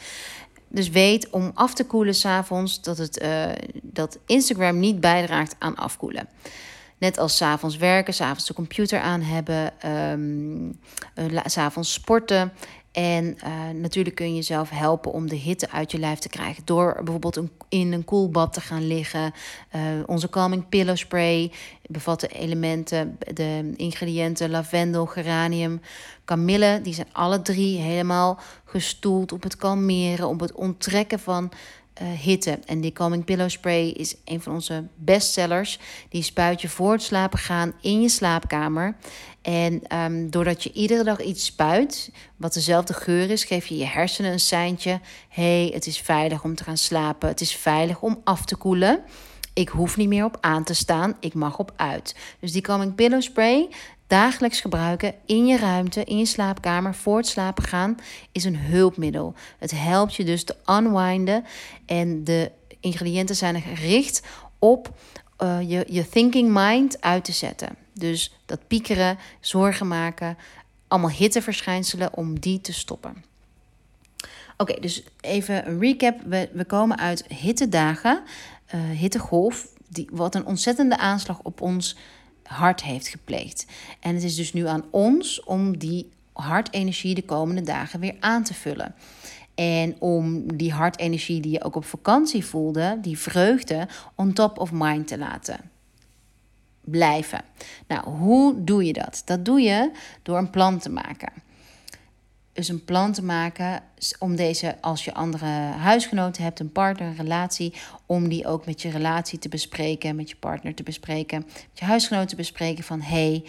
Dus 0.67 0.89
weet 0.89 1.29
om 1.29 1.51
af 1.53 1.73
te 1.73 1.85
koelen 1.85 2.15
s'avonds 2.15 2.81
dat, 2.81 2.97
het, 2.97 3.21
uh, 3.21 3.45
dat 3.81 4.17
Instagram 4.25 4.79
niet 4.79 4.99
bijdraagt 4.99 5.55
aan 5.59 5.75
afkoelen. 5.75 6.27
Net 7.01 7.17
als 7.17 7.37
s'avonds 7.37 7.77
werken, 7.77 8.13
s'avonds 8.13 8.45
de 8.45 8.53
computer 8.53 8.99
aan 8.99 9.21
hebben, 9.21 9.73
um, 9.85 10.79
uh, 11.15 11.39
s'avonds 11.45 11.93
sporten. 11.93 12.51
En 12.91 13.37
uh, 13.43 13.69
natuurlijk 13.81 14.15
kun 14.15 14.27
je 14.27 14.35
jezelf 14.35 14.69
helpen 14.69 15.11
om 15.11 15.29
de 15.29 15.35
hitte 15.35 15.71
uit 15.71 15.91
je 15.91 15.99
lijf 15.99 16.19
te 16.19 16.29
krijgen. 16.29 16.65
Door 16.65 16.93
bijvoorbeeld 17.03 17.39
in 17.69 17.93
een 17.93 18.05
koelbad 18.05 18.53
te 18.53 18.61
gaan 18.61 18.87
liggen. 18.87 19.33
Uh, 19.75 19.81
onze 20.05 20.29
Calming 20.29 20.69
Pillow 20.69 20.97
Spray 20.97 21.51
bevat 21.85 22.19
de 22.19 22.27
elementen, 22.27 23.17
de 23.33 23.73
ingrediënten 23.75 24.49
lavendel, 24.49 25.05
geranium, 25.05 25.81
kamille. 26.25 26.79
Die 26.83 26.93
zijn 26.93 27.09
alle 27.11 27.41
drie 27.41 27.79
helemaal 27.79 28.39
gestoeld 28.65 29.31
op 29.31 29.43
het 29.43 29.55
kalmeren, 29.55 30.27
op 30.27 30.39
het 30.39 30.51
onttrekken 30.51 31.19
van 31.19 31.51
hitte. 32.03 32.59
En 32.65 32.81
die 32.81 32.91
Calming 32.91 33.25
Pillow 33.25 33.49
Spray 33.49 33.87
is 33.87 34.15
een 34.25 34.41
van 34.41 34.53
onze 34.53 34.83
bestsellers. 34.95 35.79
Die 36.09 36.23
spuit 36.23 36.61
je 36.61 36.69
voor 36.69 36.91
het 36.91 37.03
slapen 37.03 37.39
gaan 37.39 37.73
in 37.81 38.01
je 38.01 38.09
slaapkamer. 38.09 38.95
En 39.41 39.81
um, 39.97 40.29
doordat 40.29 40.63
je 40.63 40.71
iedere 40.71 41.03
dag 41.03 41.21
iets 41.21 41.45
spuit, 41.45 42.11
wat 42.35 42.53
dezelfde 42.53 42.93
geur 42.93 43.29
is, 43.29 43.43
geef 43.43 43.65
je 43.65 43.77
je 43.77 43.85
hersenen 43.85 44.31
een 44.31 44.39
seintje. 44.39 44.99
hey, 45.29 45.71
het 45.73 45.87
is 45.87 45.99
veilig 45.99 46.43
om 46.43 46.55
te 46.55 46.63
gaan 46.63 46.77
slapen. 46.77 47.29
Het 47.29 47.41
is 47.41 47.55
veilig 47.55 48.01
om 48.01 48.21
af 48.23 48.45
te 48.45 48.55
koelen. 48.55 49.03
Ik 49.53 49.69
hoef 49.69 49.97
niet 49.97 50.07
meer 50.07 50.25
op 50.25 50.37
aan 50.41 50.63
te 50.63 50.73
staan. 50.73 51.17
Ik 51.19 51.33
mag 51.33 51.59
op 51.59 51.73
uit. 51.75 52.15
Dus 52.39 52.51
die 52.51 52.61
Calming 52.61 52.95
Pillow 52.95 53.21
Spray, 53.21 53.69
dagelijks 54.11 54.61
gebruiken 54.61 55.13
in 55.25 55.45
je 55.45 55.57
ruimte, 55.57 56.03
in 56.03 56.17
je 56.17 56.25
slaapkamer, 56.25 56.95
voor 56.95 57.17
het 57.17 57.27
slapen 57.27 57.63
gaan, 57.63 57.97
is 58.31 58.43
een 58.43 58.57
hulpmiddel. 58.57 59.33
Het 59.59 59.71
helpt 59.71 60.15
je 60.15 60.23
dus 60.23 60.43
te 60.43 60.55
unwinden 60.65 61.45
en 61.85 62.23
de 62.23 62.51
ingrediënten 62.79 63.35
zijn 63.35 63.61
gericht 63.61 64.21
op 64.59 64.99
uh, 65.43 65.69
je, 65.69 65.85
je 65.89 66.09
thinking 66.09 66.49
mind 66.53 67.01
uit 67.01 67.23
te 67.23 67.31
zetten. 67.31 67.69
Dus 67.93 68.33
dat 68.45 68.67
piekeren, 68.67 69.17
zorgen 69.39 69.87
maken, 69.87 70.37
allemaal 70.87 71.09
hitteverschijnselen 71.09 72.17
om 72.17 72.39
die 72.39 72.61
te 72.61 72.73
stoppen. 72.73 73.23
Oké, 74.57 74.79
dus 74.79 75.03
even 75.21 75.67
een 75.67 75.79
recap. 75.79 76.21
We, 76.25 76.49
we 76.53 76.65
komen 76.65 76.97
uit 76.97 77.25
hittedagen, 77.27 78.23
uh, 78.75 78.81
hittegolf, 78.89 79.67
die, 79.87 80.07
wat 80.11 80.35
een 80.35 80.45
ontzettende 80.45 80.97
aanslag 80.97 81.39
op 81.43 81.61
ons 81.61 81.95
hart 82.51 82.83
heeft 82.83 83.07
gepleegd. 83.07 83.65
En 83.99 84.13
het 84.13 84.23
is 84.23 84.35
dus 84.35 84.53
nu 84.53 84.67
aan 84.67 84.83
ons 84.89 85.43
om 85.43 85.77
die 85.77 86.09
hartenergie 86.33 87.15
de 87.15 87.23
komende 87.23 87.61
dagen 87.61 87.99
weer 87.99 88.15
aan 88.19 88.43
te 88.43 88.53
vullen. 88.53 88.95
En 89.55 89.95
om 89.99 90.57
die 90.57 90.71
hartenergie 90.71 91.41
die 91.41 91.51
je 91.51 91.63
ook 91.63 91.75
op 91.75 91.85
vakantie 91.85 92.45
voelde, 92.45 92.97
die 93.01 93.17
vreugde, 93.17 93.87
on 94.15 94.33
top 94.33 94.57
of 94.59 94.71
mind 94.71 95.07
te 95.07 95.17
laten 95.17 95.59
blijven. 96.81 97.41
Nou, 97.87 98.09
hoe 98.09 98.63
doe 98.63 98.85
je 98.85 98.93
dat? 98.93 99.21
Dat 99.25 99.45
doe 99.45 99.61
je 99.61 99.91
door 100.21 100.37
een 100.37 100.49
plan 100.49 100.79
te 100.79 100.89
maken. 100.89 101.31
Dus 102.53 102.67
een 102.67 102.83
plan 102.83 103.11
te 103.11 103.23
maken 103.23 103.83
om 104.19 104.35
deze, 104.35 104.81
als 104.81 105.05
je 105.05 105.13
andere 105.13 105.45
huisgenoten 105.77 106.43
hebt, 106.43 106.59
een 106.59 106.71
partner, 106.71 107.07
een 107.07 107.15
relatie, 107.15 107.73
om 108.05 108.29
die 108.29 108.47
ook 108.47 108.65
met 108.65 108.81
je 108.81 108.89
relatie 108.89 109.39
te 109.39 109.49
bespreken, 109.49 110.15
met 110.15 110.29
je 110.29 110.35
partner 110.35 110.73
te 110.73 110.83
bespreken, 110.83 111.43
met 111.47 111.79
je 111.79 111.85
huisgenoten 111.85 112.29
te 112.29 112.35
bespreken 112.35 112.83
van 112.83 113.01
hey, 113.01 113.43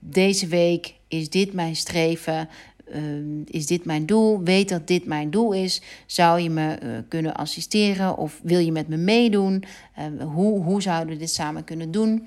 deze 0.00 0.46
week 0.46 0.94
is 1.08 1.30
dit 1.30 1.52
mijn 1.52 1.76
streven. 1.76 2.48
Ehm, 2.92 3.42
is 3.44 3.66
dit 3.66 3.84
mijn 3.84 4.06
doel? 4.06 4.42
Weet 4.42 4.68
dat 4.68 4.86
dit 4.86 5.06
mijn 5.06 5.30
doel 5.30 5.52
is. 5.52 5.82
Zou 6.06 6.40
je 6.40 6.50
me 6.50 6.78
uh, 6.82 6.98
kunnen 7.08 7.34
assisteren 7.34 8.16
of 8.16 8.40
wil 8.42 8.58
je 8.58 8.72
met 8.72 8.88
me 8.88 8.96
meedoen? 8.96 9.64
Uh, 9.98 10.22
hoe, 10.22 10.62
hoe 10.62 10.82
zouden 10.82 11.14
we 11.14 11.20
dit 11.20 11.30
samen 11.30 11.64
kunnen 11.64 11.90
doen? 11.90 12.26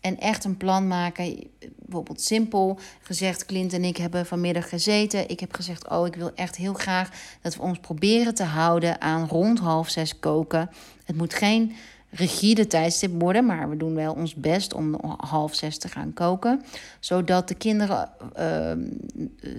En 0.00 0.18
echt 0.18 0.44
een 0.44 0.56
plan 0.56 0.86
maken. 0.86 1.50
Bijvoorbeeld 1.76 2.20
simpel 2.20 2.78
gezegd, 3.02 3.46
Clint 3.46 3.72
en 3.72 3.84
ik 3.84 3.96
hebben 3.96 4.26
vanmiddag 4.26 4.68
gezeten. 4.68 5.28
Ik 5.28 5.40
heb 5.40 5.54
gezegd, 5.54 5.88
oh, 5.88 6.06
ik 6.06 6.14
wil 6.14 6.30
echt 6.34 6.56
heel 6.56 6.74
graag 6.74 7.10
dat 7.42 7.56
we 7.56 7.62
ons 7.62 7.78
proberen 7.78 8.34
te 8.34 8.44
houden 8.44 9.00
aan 9.00 9.28
rond 9.28 9.58
half 9.58 9.88
zes 9.88 10.18
koken. 10.18 10.70
Het 11.04 11.16
moet 11.16 11.34
geen 11.34 11.72
rigide 12.10 12.66
tijdstip 12.66 13.20
worden, 13.20 13.46
maar 13.46 13.70
we 13.70 13.76
doen 13.76 13.94
wel 13.94 14.12
ons 14.12 14.34
best 14.34 14.74
om 14.74 14.98
half 15.16 15.54
zes 15.54 15.78
te 15.78 15.88
gaan 15.88 16.12
koken. 16.12 16.64
Zodat 17.00 17.48
de 17.48 17.54
kinderen, 17.54 18.10
uh, 18.38 18.72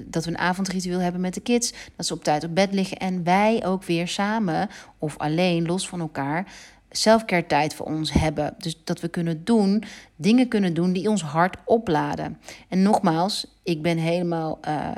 dat 0.05 0.25
we 0.25 0.31
een 0.31 0.37
avondritueel 0.37 0.99
hebben 0.99 1.21
met 1.21 1.33
de 1.33 1.41
kids, 1.41 1.73
dat 1.95 2.05
ze 2.05 2.13
op 2.13 2.23
tijd 2.23 2.43
op 2.43 2.55
bed 2.55 2.73
liggen 2.73 2.97
en 2.97 3.23
wij 3.23 3.65
ook 3.65 3.83
weer 3.83 4.07
samen 4.07 4.69
of 4.97 5.17
alleen, 5.17 5.65
los 5.65 5.87
van 5.87 5.99
elkaar, 5.99 6.51
selfcare 6.91 7.45
tijd 7.45 7.73
voor 7.73 7.85
ons 7.85 8.13
hebben. 8.13 8.53
Dus 8.57 8.81
dat 8.83 8.99
we 9.01 9.07
kunnen 9.07 9.43
doen, 9.43 9.83
dingen 10.15 10.47
kunnen 10.47 10.73
doen 10.73 10.93
die 10.93 11.09
ons 11.09 11.21
hart 11.21 11.57
opladen. 11.65 12.37
En 12.67 12.81
nogmaals, 12.81 13.47
ik 13.63 13.81
ben 13.81 13.97
helemaal. 13.97 14.59
Uh, 14.67 14.89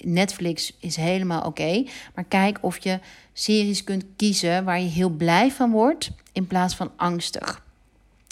Netflix 0.00 0.76
is 0.78 0.96
helemaal 0.96 1.42
oké. 1.42 1.84
maar 2.14 2.24
kijk 2.24 2.58
of 2.60 2.78
je 2.78 2.98
series 3.32 3.84
kunt 3.84 4.04
kiezen 4.16 4.64
waar 4.64 4.80
je 4.80 4.88
heel 4.88 5.10
blij 5.10 5.50
van 5.50 5.70
wordt 5.70 6.10
in 6.32 6.46
plaats 6.46 6.74
van 6.74 6.90
angstig. 6.96 7.62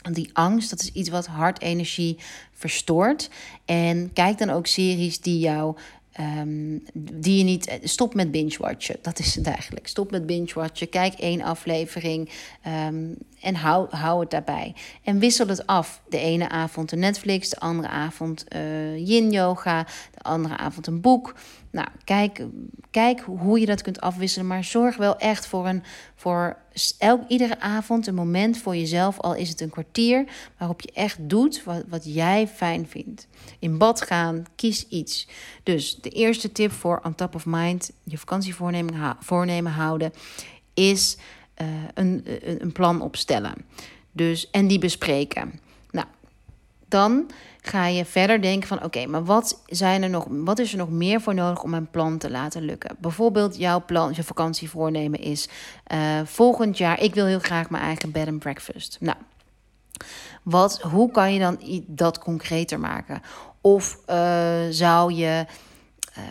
Want 0.02 0.14
die 0.14 0.30
angst, 0.32 0.70
dat 0.70 0.80
is 0.80 0.92
iets 0.92 1.08
wat 1.08 1.26
hartenergie 1.26 2.18
verstoort. 2.52 3.30
En 3.64 4.12
kijk 4.12 4.38
dan 4.38 4.50
ook 4.50 4.66
series 4.66 5.20
die 5.20 5.38
jou 5.38 5.76
Ehm, 6.12 6.78
die 6.94 7.38
je 7.38 7.44
niet. 7.44 7.78
Stop 7.82 8.14
met 8.14 8.30
binge-watchen. 8.30 8.96
Dat 9.02 9.18
is 9.18 9.34
het 9.34 9.46
eigenlijk. 9.46 9.86
Stop 9.86 10.10
met 10.10 10.26
binge-watchen. 10.26 10.88
Kijk 10.88 11.14
één 11.14 11.42
aflevering 11.42 12.30
ehm, 12.62 13.14
en 13.40 13.54
hou, 13.54 13.96
hou 13.96 14.20
het 14.20 14.30
daarbij. 14.30 14.74
En 15.02 15.18
wissel 15.18 15.46
het 15.46 15.66
af. 15.66 16.02
De 16.08 16.18
ene 16.18 16.48
avond 16.48 16.88
de 16.88 16.96
Netflix, 16.96 17.48
de 17.48 17.58
andere 17.58 17.88
avond 17.88 18.44
uh, 18.56 19.08
yin-yoga, 19.08 19.86
de 20.14 20.22
andere 20.22 20.56
avond 20.56 20.86
een 20.86 21.00
boek. 21.00 21.34
Nou, 21.72 21.88
kijk, 22.04 22.46
kijk 22.90 23.20
hoe 23.20 23.60
je 23.60 23.66
dat 23.66 23.82
kunt 23.82 24.00
afwisselen. 24.00 24.46
Maar 24.46 24.64
zorg 24.64 24.96
wel 24.96 25.16
echt 25.16 25.46
voor, 25.46 25.68
een, 25.68 25.82
voor 26.14 26.56
elk, 26.98 27.28
iedere 27.28 27.60
avond 27.60 28.06
een 28.06 28.14
moment 28.14 28.58
voor 28.58 28.76
jezelf. 28.76 29.18
Al 29.18 29.34
is 29.34 29.48
het 29.48 29.60
een 29.60 29.70
kwartier. 29.70 30.24
Waarop 30.58 30.80
je 30.80 30.90
echt 30.92 31.18
doet 31.20 31.64
wat, 31.64 31.84
wat 31.88 32.14
jij 32.14 32.48
fijn 32.48 32.86
vindt. 32.86 33.26
In 33.58 33.78
bad 33.78 34.02
gaan, 34.02 34.44
kies 34.56 34.88
iets. 34.88 35.28
Dus 35.62 35.96
de 36.00 36.10
eerste 36.10 36.52
tip 36.52 36.72
voor 36.72 37.00
on 37.04 37.14
top 37.14 37.34
of 37.34 37.46
mind. 37.46 37.92
Je 38.02 38.18
vakantievoornemen 38.18 39.16
voornemen 39.20 39.72
houden. 39.72 40.12
Is 40.74 41.16
uh, 41.62 41.68
een, 41.94 42.24
een 42.58 42.72
plan 42.72 43.00
opstellen. 43.00 43.54
Dus, 44.12 44.50
en 44.50 44.66
die 44.66 44.78
bespreken. 44.78 45.60
Dan 46.92 47.30
ga 47.60 47.86
je 47.86 48.04
verder 48.04 48.42
denken 48.42 48.68
van 48.68 48.84
oké, 48.84 49.06
maar 49.06 49.24
wat, 49.24 49.62
zijn 49.66 50.02
er 50.02 50.10
nog, 50.10 50.26
wat 50.28 50.58
is 50.58 50.72
er 50.72 50.78
nog 50.78 50.90
meer 50.90 51.20
voor 51.20 51.34
nodig 51.34 51.62
om 51.62 51.70
mijn 51.70 51.90
plan 51.90 52.18
te 52.18 52.30
laten 52.30 52.62
lukken? 52.62 52.96
Bijvoorbeeld 52.98 53.56
jouw 53.56 53.84
plan, 53.84 54.12
je 54.14 54.22
vakantie 54.22 54.70
voornemen 54.70 55.20
is 55.20 55.48
uh, 55.92 56.20
volgend 56.24 56.78
jaar, 56.78 57.00
ik 57.00 57.14
wil 57.14 57.26
heel 57.26 57.38
graag 57.38 57.70
mijn 57.70 57.82
eigen 57.82 58.10
bed 58.10 58.28
and 58.28 58.38
breakfast. 58.38 58.96
Nou, 59.00 59.16
wat, 60.42 60.80
hoe 60.80 61.10
kan 61.10 61.32
je 61.32 61.38
dan 61.38 61.58
dat 61.86 62.18
concreter 62.18 62.80
maken? 62.80 63.22
Of 63.60 63.98
uh, 64.08 64.60
zou 64.70 65.12
je 65.12 65.46
uh, 66.18 66.24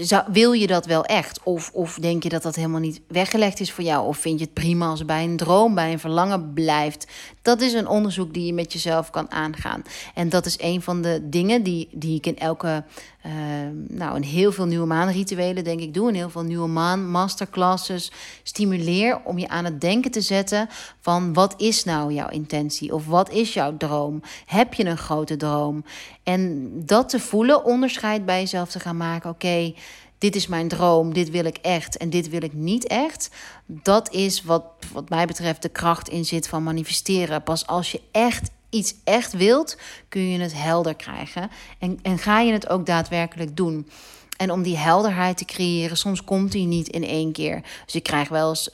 zou, 0.00 0.24
wil 0.32 0.52
je 0.52 0.66
dat 0.66 0.86
wel 0.86 1.04
echt? 1.04 1.42
Of, 1.42 1.70
of 1.72 1.94
denk 1.94 2.22
je 2.22 2.28
dat 2.28 2.42
dat 2.42 2.54
helemaal 2.54 2.80
niet 2.80 3.00
weggelegd 3.08 3.60
is 3.60 3.72
voor 3.72 3.84
jou? 3.84 4.06
Of 4.06 4.18
vind 4.18 4.38
je 4.38 4.44
het 4.44 4.54
prima 4.54 4.86
als 4.86 5.04
bij 5.04 5.24
een 5.24 5.36
droom, 5.36 5.74
bij 5.74 5.92
een 5.92 5.98
verlangen 5.98 6.52
blijft? 6.52 7.06
Dat 7.48 7.60
is 7.60 7.72
een 7.72 7.88
onderzoek 7.88 8.34
die 8.34 8.46
je 8.46 8.52
met 8.52 8.72
jezelf 8.72 9.10
kan 9.10 9.30
aangaan. 9.30 9.82
En 10.14 10.28
dat 10.28 10.46
is 10.46 10.56
een 10.60 10.82
van 10.82 11.02
de 11.02 11.20
dingen 11.28 11.62
die, 11.62 11.88
die 11.92 12.16
ik 12.16 12.26
in 12.26 12.38
elke 12.38 12.84
Ehm, 13.22 13.74
nou, 13.88 14.16
in 14.16 14.22
heel 14.22 14.52
veel 14.52 14.66
nieuwe 14.66 14.86
maanrituelen, 14.86 15.64
denk 15.64 15.80
ik, 15.80 15.94
doe. 15.94 16.08
In 16.08 16.14
heel 16.14 16.30
veel 16.30 16.42
nieuwe 16.42 16.68
maan 16.68 17.10
masterclasses. 17.10 18.12
Stimuleer 18.42 19.20
om 19.24 19.38
je 19.38 19.48
aan 19.48 19.64
het 19.64 19.80
denken 19.80 20.10
te 20.10 20.20
zetten 20.20 20.68
van 21.00 21.32
wat 21.32 21.54
is 21.56 21.84
nou 21.84 22.12
jouw 22.12 22.28
intentie? 22.28 22.94
Of 22.94 23.06
wat 23.06 23.30
is 23.30 23.54
jouw 23.54 23.76
droom? 23.76 24.22
Heb 24.46 24.74
je 24.74 24.84
een 24.84 24.98
grote 24.98 25.36
droom? 25.36 25.84
En 26.22 26.70
dat 26.86 27.08
te 27.08 27.20
voelen, 27.20 27.64
onderscheid 27.64 28.24
bij 28.24 28.40
jezelf 28.40 28.70
te 28.70 28.80
gaan 28.80 28.96
maken. 28.96 29.30
Oké, 29.30 29.74
dit 30.18 30.36
is 30.36 30.46
mijn 30.46 30.68
droom, 30.68 31.14
dit 31.14 31.30
wil 31.30 31.44
ik 31.44 31.56
echt 31.56 31.96
en 31.96 32.10
dit 32.10 32.28
wil 32.28 32.42
ik 32.42 32.52
niet 32.52 32.86
echt. 32.86 33.30
Dat 33.66 34.12
is 34.12 34.42
wat, 34.42 34.64
wat 34.92 35.08
mij 35.08 35.26
betreft 35.26 35.62
de 35.62 35.68
kracht 35.68 36.08
in 36.08 36.24
zit 36.24 36.48
van 36.48 36.62
manifesteren. 36.62 37.42
Pas 37.42 37.66
als 37.66 37.92
je 37.92 38.00
echt 38.12 38.50
iets 38.70 38.94
echt 39.04 39.32
wilt, 39.32 39.78
kun 40.08 40.30
je 40.30 40.38
het 40.38 40.54
helder 40.54 40.94
krijgen. 40.94 41.50
En, 41.78 41.98
en 42.02 42.18
ga 42.18 42.40
je 42.40 42.52
het 42.52 42.68
ook 42.68 42.86
daadwerkelijk 42.86 43.56
doen. 43.56 43.88
En 44.36 44.50
om 44.50 44.62
die 44.62 44.76
helderheid 44.76 45.36
te 45.36 45.44
creëren, 45.44 45.96
soms 45.96 46.24
komt 46.24 46.52
die 46.52 46.66
niet 46.66 46.88
in 46.88 47.04
één 47.04 47.32
keer. 47.32 47.62
Dus 47.84 47.94
ik 47.94 48.02
krijg 48.02 48.28
wel 48.28 48.48
eens 48.48 48.70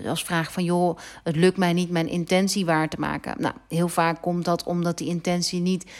uh, 0.00 0.08
als 0.08 0.24
vraag 0.24 0.52
van... 0.52 0.64
joh, 0.64 0.98
het 1.24 1.36
lukt 1.36 1.56
mij 1.56 1.72
niet 1.72 1.90
mijn 1.90 2.08
intentie 2.08 2.64
waar 2.64 2.88
te 2.88 3.00
maken. 3.00 3.34
Nou, 3.38 3.54
heel 3.68 3.88
vaak 3.88 4.22
komt 4.22 4.44
dat 4.44 4.64
omdat 4.64 4.98
die 4.98 5.08
intentie 5.08 5.60
niet 5.60 5.90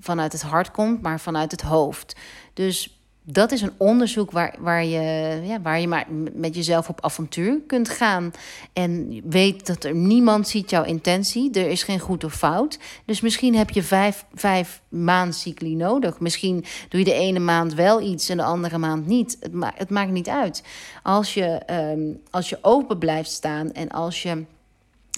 vanuit 0.00 0.32
het 0.32 0.42
hart 0.42 0.70
komt... 0.70 1.02
maar 1.02 1.20
vanuit 1.20 1.50
het 1.50 1.62
hoofd. 1.62 2.16
Dus 2.54 2.99
dat 3.32 3.52
is 3.52 3.62
een 3.62 3.72
onderzoek 3.76 4.30
waar, 4.30 4.54
waar, 4.58 4.84
je, 4.84 5.40
ja, 5.44 5.60
waar 5.60 5.80
je 5.80 5.88
maar 5.88 6.06
met 6.34 6.54
jezelf 6.54 6.88
op 6.88 7.00
avontuur 7.00 7.60
kunt 7.66 7.88
gaan. 7.88 8.32
En 8.72 9.20
weet 9.24 9.66
dat 9.66 9.84
er 9.84 9.94
niemand 9.94 10.48
ziet 10.48 10.70
jouw 10.70 10.84
intentie. 10.84 11.50
Er 11.52 11.68
is 11.68 11.82
geen 11.82 11.98
goed 11.98 12.24
of 12.24 12.34
fout. 12.34 12.78
Dus 13.04 13.20
misschien 13.20 13.54
heb 13.54 13.70
je 13.70 13.82
vijf, 13.82 14.24
vijf 14.34 14.82
maandcycli 14.88 15.74
nodig. 15.74 16.20
Misschien 16.20 16.64
doe 16.88 17.00
je 17.00 17.06
de 17.06 17.12
ene 17.12 17.38
maand 17.38 17.74
wel 17.74 18.00
iets 18.00 18.28
en 18.28 18.36
de 18.36 18.42
andere 18.42 18.78
maand 18.78 19.06
niet. 19.06 19.36
Het, 19.40 19.52
het 19.74 19.90
maakt 19.90 20.10
niet 20.10 20.28
uit. 20.28 20.62
Als 21.02 21.34
je, 21.34 21.62
um, 21.70 22.20
als 22.30 22.48
je 22.48 22.58
open 22.62 22.98
blijft 22.98 23.30
staan 23.30 23.72
en 23.72 23.88
als 23.88 24.22
je 24.22 24.44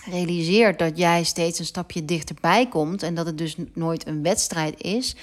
realiseert 0.05 0.79
dat 0.79 0.99
jij 0.99 1.25
steeds 1.25 1.59
een 1.59 1.65
stapje 1.65 2.05
dichterbij 2.05 2.69
komt 2.69 3.03
en 3.03 3.15
dat 3.15 3.27
het 3.27 3.39
dus 3.39 3.57
nooit 3.75 4.07
een 4.07 4.23
wedstrijd 4.23 4.81
is, 4.83 5.17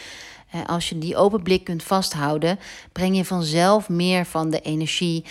als 0.66 0.90
je 0.90 0.98
die 0.98 1.16
open 1.16 1.44
blik 1.44 1.64
kunt 1.64 1.84
vasthouden, 1.84 2.60
breng 2.92 3.16
je 3.16 3.26
vanzelf 3.26 3.90
meer 3.90 4.26
van 4.26 4.50
de 4.50 4.62
energie, 4.62 5.26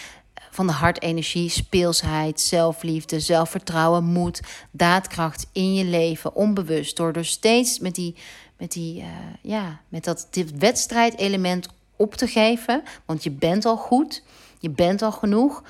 van 0.50 0.67
de 0.67 0.73
hartenergie, 0.73 1.49
speelsheid, 1.49 2.40
zelfliefde, 2.40 3.21
zelfvertrouwen, 3.21 4.05
moed, 4.05 4.40
daadkracht 4.71 5.47
in 5.52 5.75
je 5.75 5.85
leven, 5.85 6.35
onbewust. 6.35 6.97
Door 6.97 7.12
er 7.12 7.25
steeds 7.25 7.78
met, 7.78 7.95
die, 7.95 8.14
met, 8.57 8.73
die, 8.73 9.00
uh, 9.00 9.07
ja, 9.43 9.81
met 9.88 10.05
dat 10.05 10.28
wedstrijdelement 10.59 11.69
op 11.97 12.14
te 12.14 12.26
geven. 12.26 12.83
Want 13.05 13.23
je 13.23 13.31
bent 13.31 13.64
al 13.64 13.76
goed, 13.76 14.23
je 14.59 14.71
bent 14.71 15.02
al 15.02 15.12
genoeg. 15.12 15.62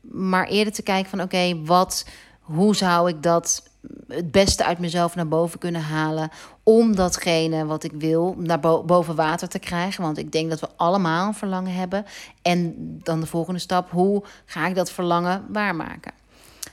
Maar 0.00 0.46
eerder 0.46 0.72
te 0.72 0.82
kijken 0.82 1.10
van 1.10 1.20
oké, 1.20 1.62
wat, 1.64 2.06
hoe 2.50 2.76
zou 2.76 3.08
ik 3.08 3.22
dat 3.22 3.70
het 4.08 4.30
beste 4.30 4.64
uit 4.64 4.78
mezelf 4.78 5.14
naar 5.14 5.28
boven 5.28 5.58
kunnen 5.58 5.82
halen. 5.82 6.30
Om 6.62 6.96
datgene 6.96 7.64
wat 7.64 7.84
ik 7.84 7.92
wil 7.92 8.34
naar 8.38 8.60
boven 8.60 9.14
water 9.14 9.48
te 9.48 9.58
krijgen. 9.58 10.02
Want 10.02 10.18
ik 10.18 10.32
denk 10.32 10.50
dat 10.50 10.60
we 10.60 10.68
allemaal 10.76 11.26
een 11.26 11.34
verlangen 11.34 11.74
hebben. 11.74 12.04
En 12.42 12.74
dan 13.02 13.20
de 13.20 13.26
volgende 13.26 13.60
stap: 13.60 13.90
hoe 13.90 14.22
ga 14.44 14.66
ik 14.66 14.74
dat 14.74 14.90
verlangen 14.90 15.44
waarmaken? 15.48 16.12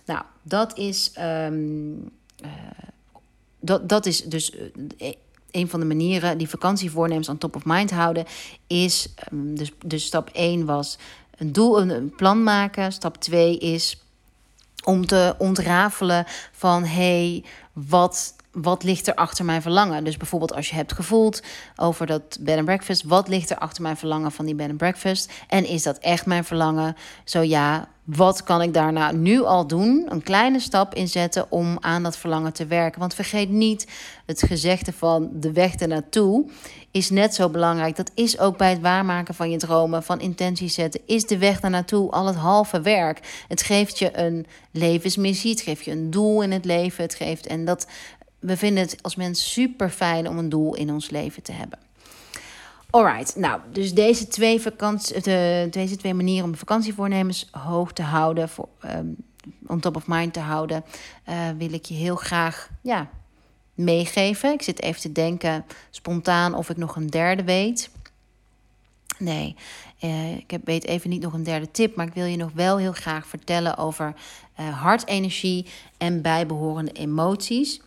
Nou, 0.06 0.22
dat 0.42 0.78
is. 0.78 1.12
Um, 1.20 2.12
uh, 2.44 2.50
dat, 3.60 3.90
dat 3.90 4.06
is 4.06 4.24
dus. 4.24 4.52
Uh, 4.98 5.14
een 5.52 5.70
van 5.70 5.80
de 5.80 5.86
manieren 5.86 6.38
die 6.38 6.50
vakantievoornemens 6.50 7.30
aan 7.30 7.38
top 7.38 7.56
of 7.56 7.66
mind 7.66 7.92
houden, 7.92 8.26
is. 8.68 9.14
Um, 9.34 9.56
dus, 9.56 9.72
dus 9.86 10.06
stap 10.06 10.30
1 10.34 10.66
was 10.66 10.98
een 11.38 11.52
doel, 11.52 11.82
een 11.82 12.16
plan 12.16 12.44
maken. 12.44 12.92
Stap 12.92 13.18
2 13.18 13.58
is 13.58 14.07
om 14.88 15.06
te 15.06 15.36
ontrafelen 15.38 16.26
van 16.52 16.84
hey, 16.84 17.44
wat, 17.74 18.36
wat 18.52 18.84
ligt 18.84 19.08
er 19.08 19.16
achter 19.16 19.46
mijn 19.46 19.62
verlangen? 19.62 20.04
Dus 20.04 20.18
bijvoorbeeld 20.18 20.54
als 20.54 20.70
je 20.70 20.76
hebt 20.76 20.94
gevoeld 20.94 21.42
over 21.76 22.06
dat 22.06 22.38
bed 22.40 22.56
and 22.56 22.66
breakfast, 22.66 23.04
wat 23.04 23.28
ligt 23.28 23.50
er 23.50 23.58
achter 23.58 23.82
mijn 23.82 23.98
verlangen 23.98 24.32
van 24.32 24.46
die 24.46 24.56
bed 24.56 24.70
and 24.70 24.78
breakfast? 24.78 25.32
En 25.48 25.66
is 25.66 25.84
dat 25.84 25.98
echt 25.98 26.26
mijn 26.26 26.44
verlangen? 26.44 26.96
Zo 27.24 27.42
ja, 27.42 27.88
wat 28.08 28.44
kan 28.44 28.62
ik 28.62 28.74
daarna 28.74 29.12
nu 29.12 29.44
al 29.44 29.68
doen? 29.68 30.06
Een 30.10 30.24
kleine 30.24 30.60
stap 30.60 30.94
inzetten 30.94 31.52
om 31.52 31.78
aan 31.80 32.04
dat 32.04 32.18
verlangen 32.18 32.54
te 32.54 32.66
werken. 32.66 33.00
Want 33.00 33.14
vergeet 33.14 33.50
niet 33.50 33.88
het 34.26 34.44
gezegde 34.44 34.94
van 34.94 35.30
de 35.34 35.52
weg 35.52 35.76
ernaartoe 35.76 36.50
is 36.92 37.10
net 37.10 37.36
zo 37.36 37.50
belangrijk. 37.50 37.96
Dat 37.96 38.12
is 38.14 38.40
ook 38.40 38.58
bij 38.58 38.70
het 38.70 38.82
waarmaken 38.82 39.36
van 39.36 39.50
je 39.50 39.58
dromen, 39.58 40.04
van 40.04 40.20
intenties 40.20 40.74
zetten. 40.74 41.02
Is 41.06 41.26
de 41.26 41.38
weg 41.38 41.60
daarnaartoe 41.60 42.12
al 42.12 42.26
het 42.26 42.36
halve 42.36 42.82
werk? 42.82 43.44
Het 43.48 43.62
geeft 43.62 44.00
je 44.00 44.18
een 44.18 44.46
levensmissie, 44.72 45.52
het 45.52 45.62
geeft 45.62 45.86
je 45.86 45.92
een 45.92 46.10
doel 46.10 46.42
in 46.42 46.52
het 46.52 46.66
leven. 46.66 47.04
Het 47.04 47.16
geeft, 47.16 47.48
en 47.48 47.66
dat 47.66 47.88
we 48.40 48.58
vinden 48.58 48.84
het 48.84 48.98
als 49.02 49.16
mens 49.16 49.52
super 49.52 49.90
fijn 49.90 50.30
om 50.30 50.38
een 50.38 50.50
doel 50.50 50.76
in 50.76 50.92
ons 50.92 51.10
leven 51.10 51.44
te 51.44 51.52
hebben. 51.52 51.87
Alright, 52.98 53.36
nou, 53.36 53.62
dus 53.72 53.94
deze 53.94 54.28
twee, 54.28 54.62
vakantie, 54.62 55.22
de, 55.22 55.68
deze 55.72 55.96
twee 55.96 56.14
manieren 56.14 56.46
om 56.46 56.56
vakantievoornemens 56.56 57.48
hoog 57.52 57.94
te 57.94 58.02
houden, 58.02 58.50
voor, 58.50 58.68
um, 58.86 59.16
on 59.68 59.80
top 59.80 59.96
of 59.96 60.08
mind 60.08 60.34
te 60.34 60.40
houden, 60.40 60.84
uh, 61.30 61.50
wil 61.58 61.74
ik 61.74 61.86
je 61.86 61.94
heel 61.94 62.16
graag 62.16 62.70
ja, 62.82 63.10
meegeven. 63.74 64.54
Ik 64.54 64.62
zit 64.62 64.82
even 64.82 65.02
te 65.02 65.12
denken 65.12 65.66
spontaan 65.90 66.56
of 66.56 66.70
ik 66.70 66.78
nog 66.78 66.96
een 66.96 67.08
derde 67.08 67.44
weet. 67.44 67.90
Nee, 69.18 69.56
uh, 70.02 70.36
ik 70.36 70.52
heb, 70.52 70.66
weet 70.66 70.86
even 70.86 71.10
niet 71.10 71.22
nog 71.22 71.34
een 71.34 71.44
derde 71.44 71.72
tip, 71.72 71.96
maar 71.96 72.08
ik 72.08 72.14
wil 72.14 72.26
je 72.26 72.38
nog 72.38 72.52
wel 72.54 72.78
heel 72.78 72.94
graag 72.94 73.28
vertellen 73.28 73.78
over 73.78 74.14
uh, 74.60 74.82
hartenergie 74.82 75.66
en 75.98 76.22
bijbehorende 76.22 76.92
emoties. 76.92 77.82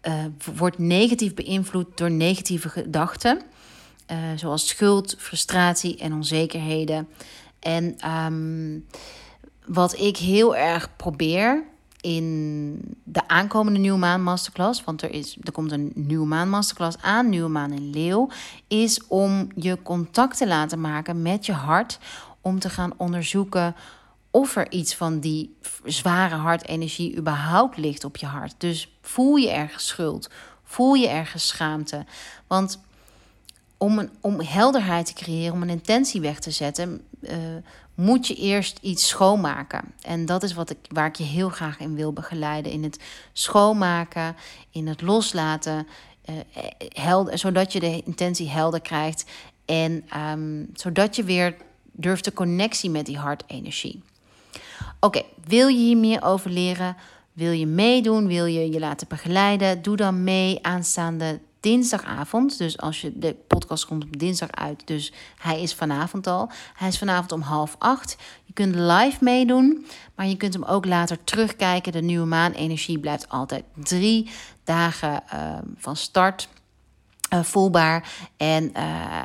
Hartenergie 0.00 0.56
wordt 0.56 0.78
negatief 0.78 1.34
beïnvloed 1.34 1.86
door 1.94 2.10
negatieve 2.10 2.68
gedachten, 2.68 3.42
zoals 4.36 4.68
schuld, 4.68 5.14
frustratie 5.18 5.98
en 5.98 6.12
onzekerheden. 6.12 7.08
En 7.58 8.10
um, 8.10 8.86
wat 9.66 9.98
ik 9.98 10.16
heel 10.16 10.56
erg 10.56 10.96
probeer 10.96 11.64
in 12.00 12.96
de 13.04 13.28
aankomende 13.28 13.78
nieuwe 13.78 13.98
maan 13.98 14.22
masterclass, 14.22 14.84
want 14.84 15.02
er, 15.02 15.10
is, 15.10 15.36
er 15.42 15.52
komt 15.52 15.72
een 15.72 15.92
nieuwe 15.94 16.26
maan 16.26 16.48
masterclass 16.48 16.96
aan, 17.00 17.28
nieuwe 17.28 17.48
maan 17.48 17.72
in 17.72 17.90
leeuw, 17.90 18.28
is 18.68 19.06
om 19.06 19.48
je 19.54 19.82
contact 19.82 20.36
te 20.36 20.46
laten 20.46 20.80
maken 20.80 21.22
met 21.22 21.46
je 21.46 21.52
hart, 21.52 21.98
om 22.40 22.58
te 22.58 22.70
gaan 22.70 22.92
onderzoeken 22.96 23.74
of 24.30 24.56
er 24.56 24.70
iets 24.70 24.94
van 24.94 25.20
die 25.20 25.56
zware 25.84 26.34
hartenergie 26.34 27.16
überhaupt 27.16 27.76
ligt 27.76 28.04
op 28.04 28.16
je 28.16 28.26
hart. 28.26 28.54
Dus 28.58 28.96
voel 29.02 29.36
je 29.36 29.50
ergens 29.50 29.86
schuld, 29.86 30.30
voel 30.64 30.94
je 30.94 31.08
ergens 31.08 31.46
schaamte, 31.46 32.04
want 32.46 32.80
om, 33.76 33.98
een, 33.98 34.10
om 34.20 34.40
helderheid 34.40 35.06
te 35.06 35.12
creëren, 35.12 35.52
om 35.52 35.62
een 35.62 35.68
intentie 35.68 36.20
weg 36.20 36.38
te 36.38 36.50
zetten, 36.50 37.02
uh, 37.20 37.32
moet 37.94 38.26
je 38.26 38.34
eerst 38.34 38.78
iets 38.82 39.08
schoonmaken. 39.08 39.92
En 40.00 40.26
dat 40.26 40.42
is 40.42 40.52
wat 40.52 40.70
ik, 40.70 40.78
waar 40.88 41.06
ik 41.06 41.16
je 41.16 41.24
heel 41.24 41.48
graag 41.48 41.78
in 41.78 41.94
wil 41.94 42.12
begeleiden. 42.12 42.72
In 42.72 42.82
het 42.82 42.98
schoonmaken, 43.32 44.36
in 44.70 44.86
het 44.86 45.02
loslaten, 45.02 45.86
uh, 46.30 46.36
helder, 46.78 47.38
zodat 47.38 47.72
je 47.72 47.80
de 47.80 48.02
intentie 48.04 48.48
helder 48.48 48.80
krijgt. 48.80 49.24
En 49.64 50.04
um, 50.16 50.70
zodat 50.74 51.16
je 51.16 51.24
weer 51.24 51.56
durft 51.92 52.24
de 52.24 52.32
connectie 52.32 52.90
met 52.90 53.06
die 53.06 53.18
hartenergie. 53.18 54.02
Oké, 55.00 55.22
wil 55.44 55.68
je 55.68 55.78
hier 55.78 55.96
meer 55.96 56.22
over 56.22 56.50
leren? 56.50 56.96
Wil 57.32 57.52
je 57.52 57.66
meedoen? 57.66 58.26
Wil 58.26 58.44
je 58.44 58.70
je 58.70 58.78
laten 58.78 59.08
begeleiden? 59.08 59.82
Doe 59.82 59.96
dan 59.96 60.24
mee 60.24 60.58
aanstaande 60.62 61.40
dinsdagavond. 61.60 62.58
Dus 62.58 62.78
als 62.78 63.00
je 63.00 63.18
de 63.18 63.34
podcast 63.46 63.86
komt 63.86 64.04
op 64.04 64.18
dinsdag 64.18 64.50
uit, 64.50 64.86
dus 64.86 65.12
hij 65.38 65.62
is 65.62 65.74
vanavond 65.74 66.26
al. 66.26 66.50
Hij 66.74 66.88
is 66.88 66.98
vanavond 66.98 67.32
om 67.32 67.40
half 67.40 67.76
acht. 67.78 68.16
Je 68.44 68.52
kunt 68.52 68.74
live 68.74 69.16
meedoen, 69.20 69.86
maar 70.14 70.26
je 70.26 70.36
kunt 70.36 70.52
hem 70.52 70.64
ook 70.64 70.86
later 70.86 71.24
terugkijken. 71.24 71.92
De 71.92 72.02
nieuwe 72.02 72.26
maanenergie 72.26 72.98
blijft 72.98 73.28
altijd 73.28 73.64
drie 73.74 74.30
dagen 74.64 75.22
uh, 75.34 75.58
van 75.76 75.96
start 75.96 76.48
uh, 77.34 77.42
voelbaar. 77.42 78.12
En 78.36 78.72
uh, 78.76 79.22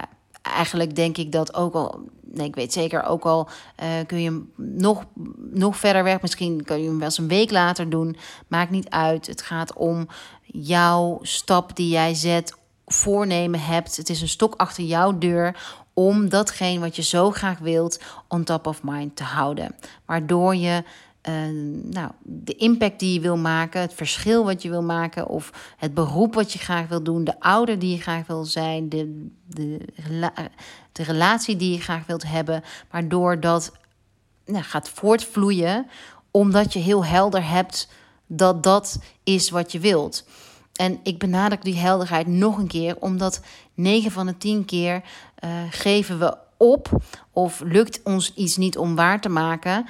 eigenlijk 0.54 0.96
denk 0.96 1.18
ik 1.18 1.32
dat 1.32 1.54
ook 1.54 1.74
al. 1.74 2.00
Nee, 2.22 2.48
ik 2.48 2.56
weet 2.56 2.74
zeker 2.74 3.04
ook 3.04 3.24
al 3.24 3.50
uh, 3.84 3.88
kun 4.08 4.22
je 4.22 4.30
hem 4.30 4.52
nog, 4.56 5.06
nog 5.54 5.78
verder 5.78 6.04
weg. 6.04 6.22
Misschien 6.22 6.64
kun 6.64 6.82
je 6.82 6.88
hem 6.88 6.98
wel 6.98 7.06
eens 7.06 7.18
een 7.18 7.28
week 7.28 7.52
later 7.52 7.90
doen. 7.90 8.18
Maakt 8.48 8.72
niet 8.72 8.90
uit. 8.90 9.28
Het 9.28 9.42
gaat 9.42 9.74
om 9.74 10.08
jouw 10.46 11.20
stap 11.22 11.76
die 11.76 11.90
jij 11.90 12.14
zet, 12.14 12.54
voornemen 12.86 13.60
hebt. 13.60 13.98
Het 13.98 14.10
is 14.10 14.22
een 14.22 14.28
stok 14.28 14.54
achter 14.56 14.84
jouw 14.84 15.18
deur 15.18 15.56
om 15.94 16.30
datgene 16.30 16.80
wat 16.80 16.96
je 16.96 17.02
zo 17.02 17.32
graag 17.32 17.60
wilt 17.60 18.00
on 18.28 18.44
top 18.44 18.68
of 18.68 18.84
mind 18.84 19.16
te 19.16 19.24
houden. 19.24 19.76
Waardoor 20.06 20.56
je 20.56 20.84
uh, 21.28 21.34
nou, 21.84 22.12
de 22.22 22.56
impact 22.56 23.00
die 23.00 23.14
je 23.14 23.20
wil 23.20 23.38
maken, 23.38 23.82
het 23.82 23.94
verschil 23.94 24.46
wat 24.46 24.62
je 24.62 24.70
wil 24.70 24.84
maken, 24.84 25.28
of 25.28 25.74
het 25.78 25.94
beroep 25.94 26.34
wat 26.34 26.52
je 26.52 26.60
graag 26.60 26.88
wil 26.88 27.04
doen, 27.04 27.24
de 27.24 27.40
ouder 27.40 27.80
die 27.80 27.96
je 27.96 28.02
graag 28.02 28.28
wil 28.28 28.46
zijn, 28.46 28.90
de, 28.90 29.30
de, 29.48 29.80
de 30.92 31.04
relatie 31.04 31.56
die 31.56 31.72
je 31.72 31.82
graag 31.82 32.06
wilt 32.06 32.28
hebben, 32.28 32.64
waardoor 32.92 33.40
dat 33.40 33.72
nou, 34.46 34.64
gaat 34.64 34.90
voortvloeien, 34.90 35.88
omdat 36.32 36.74
je 36.74 36.80
heel 36.80 37.06
helder 37.06 37.50
hebt 37.50 37.88
dat 38.28 38.64
dat 38.64 39.00
is 39.24 39.50
wat 39.50 39.72
je 39.72 39.80
wilt. 39.80 40.26
En 40.74 41.00
ik 41.04 41.18
benadruk 41.18 41.64
die 41.64 41.78
helderheid 41.78 42.28
nog 42.28 42.58
een 42.58 42.68
keer, 42.68 42.96
omdat 43.00 43.42
9 43.74 44.12
van 44.12 44.26
de 44.26 44.38
10 44.38 44.66
keer 44.66 45.02
uh, 45.44 45.50
geven 45.70 46.20
we 46.20 46.38
op 46.58 46.90
of 47.32 47.62
lukt 47.66 48.02
ons 48.04 48.34
iets 48.34 48.58
niet 48.58 48.78
om 48.78 48.96
waar 48.96 49.22
te 49.22 49.30
maken, 49.30 49.86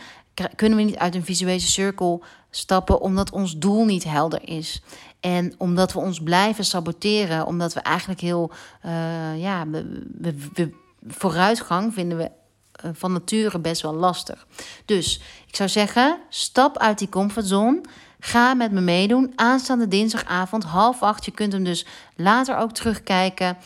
kunnen 0.55 0.77
we 0.77 0.83
niet 0.83 0.97
uit 0.97 1.15
een 1.15 1.25
visuele 1.25 1.59
cirkel 1.59 2.23
stappen 2.49 3.01
omdat 3.01 3.31
ons 3.31 3.57
doel 3.57 3.85
niet 3.85 4.03
helder 4.03 4.49
is. 4.49 4.81
En 5.19 5.53
omdat 5.57 5.93
we 5.93 5.99
ons 5.99 6.19
blijven 6.19 6.65
saboteren, 6.65 7.45
omdat 7.45 7.73
we 7.73 7.79
eigenlijk 7.79 8.21
heel, 8.21 8.51
uh, 8.85 9.41
ja, 9.41 9.67
we, 9.67 10.09
we, 10.53 10.73
vooruitgang 11.07 11.93
vinden 11.93 12.17
we 12.17 12.31
uh, 12.85 12.91
van 12.93 13.11
nature 13.11 13.59
best 13.59 13.81
wel 13.81 13.93
lastig. 13.93 14.47
Dus 14.85 15.21
ik 15.47 15.55
zou 15.55 15.69
zeggen, 15.69 16.19
stap 16.29 16.77
uit 16.77 16.99
die 16.99 17.09
comfortzone. 17.09 17.81
Ga 18.25 18.53
met 18.53 18.71
me 18.71 18.81
meedoen. 18.81 19.33
Aanstaande 19.35 19.87
dinsdagavond, 19.87 20.63
half 20.63 21.01
acht. 21.01 21.25
Je 21.25 21.31
kunt 21.31 21.53
hem 21.53 21.63
dus 21.63 21.85
later 22.15 22.57
ook 22.57 22.71
terugkijken. 22.71 23.57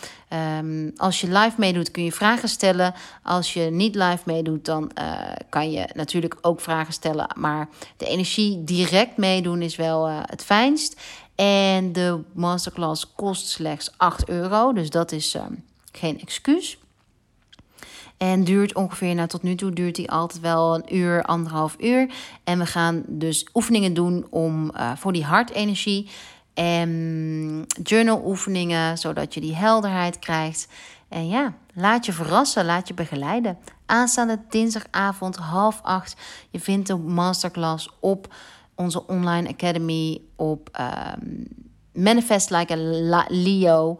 Um, 0.59 0.93
als 0.97 1.21
je 1.21 1.27
live 1.27 1.53
meedoet, 1.57 1.91
kun 1.91 2.03
je 2.03 2.11
vragen 2.11 2.49
stellen. 2.49 2.93
Als 3.23 3.53
je 3.53 3.61
niet 3.61 3.95
live 3.95 4.21
meedoet, 4.25 4.65
dan 4.65 4.91
uh, 4.99 5.19
kan 5.49 5.71
je 5.71 5.89
natuurlijk 5.93 6.37
ook 6.41 6.61
vragen 6.61 6.93
stellen. 6.93 7.27
Maar 7.35 7.69
de 7.97 8.05
energie 8.05 8.63
direct 8.63 9.17
meedoen 9.17 9.61
is 9.61 9.75
wel 9.75 10.09
uh, 10.09 10.19
het 10.21 10.43
fijnst. 10.43 11.01
En 11.35 11.93
de 11.93 12.19
masterclass 12.33 13.13
kost 13.15 13.47
slechts 13.47 13.91
8 13.97 14.29
euro. 14.29 14.73
Dus 14.73 14.89
dat 14.89 15.11
is 15.11 15.35
uh, 15.35 15.41
geen 15.91 16.19
excuus. 16.21 16.77
En 18.19 18.43
duurt 18.43 18.75
ongeveer, 18.75 19.15
nou 19.15 19.27
tot 19.27 19.43
nu 19.43 19.55
toe 19.55 19.73
duurt 19.73 19.95
die 19.95 20.11
altijd 20.11 20.41
wel 20.41 20.75
een 20.75 20.95
uur, 20.95 21.23
anderhalf 21.23 21.75
uur. 21.79 22.11
En 22.43 22.59
we 22.59 22.65
gaan 22.65 23.03
dus 23.07 23.47
oefeningen 23.53 23.93
doen 23.93 24.27
om, 24.29 24.71
uh, 24.75 24.91
voor 24.95 25.13
die 25.13 25.23
hartenergie. 25.23 26.09
En 26.53 27.65
journal 27.83 28.21
oefeningen, 28.25 28.97
zodat 28.97 29.33
je 29.33 29.41
die 29.41 29.55
helderheid 29.55 30.19
krijgt. 30.19 30.67
En 31.07 31.27
ja, 31.27 31.53
laat 31.73 32.05
je 32.05 32.13
verrassen, 32.13 32.65
laat 32.65 32.87
je 32.87 32.93
begeleiden. 32.93 33.57
Aanstaande 33.85 34.39
dinsdagavond 34.49 35.35
half 35.35 35.79
acht. 35.83 36.15
Je 36.49 36.59
vindt 36.59 36.87
de 36.87 36.97
masterclass 36.97 37.89
op 37.99 38.33
onze 38.75 39.07
online 39.07 39.49
academy 39.49 40.21
op 40.35 40.79
um, 40.79 41.47
Manifest 41.93 42.49
Like 42.49 42.73
a 42.73 43.25
Leo 43.27 43.99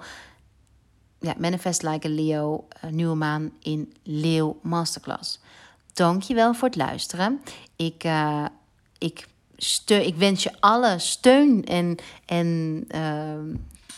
ja, 1.20 1.34
Manifest 1.38 1.84
Like 1.84 2.08
a 2.08 2.12
Leo, 2.12 2.68
uh, 2.86 2.92
nieuwe 2.92 3.16
maan 3.16 3.52
in 3.62 3.94
Leeuw 4.04 4.60
Masterclass. 4.62 5.40
Dankjewel 5.94 6.54
voor 6.54 6.68
het 6.68 6.78
luisteren. 6.78 7.42
Ik, 7.76 8.04
uh, 8.04 8.46
ik, 8.98 9.28
steun, 9.58 10.06
ik 10.06 10.16
wens 10.16 10.44
je 10.44 10.52
alle 10.60 11.00
steun 11.00 11.66
en, 11.66 11.98
en 12.26 12.48
uh, 12.96 13.56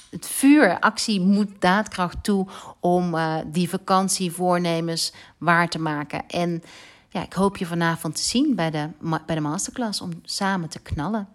het 0.10 0.28
vuur, 0.28 0.80
actie, 0.80 1.22
moed, 1.22 1.50
daadkracht 1.60 2.24
toe 2.24 2.48
om 2.80 3.16
die 3.46 3.70
vakantievoornemens 3.70 5.14
waar 5.38 5.70
te 5.70 5.80
maken. 5.80 6.28
En 6.28 6.64
ja, 7.10 7.24
ik 7.24 7.34
hoop 7.34 7.58
je 7.58 7.66
vanavond 7.66 8.16
te 8.16 8.24
zien 8.24 8.56
bij 8.56 8.72
de, 8.72 8.90
bij 9.26 9.36
de 9.36 9.42
masterclass 9.42 10.02
om 10.02 10.12
samen 10.24 10.70
te 10.70 10.80
knallen. 10.80 11.28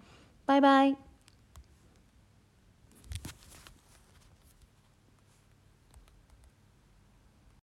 Bye 0.44 0.60
bye. 0.60 1.05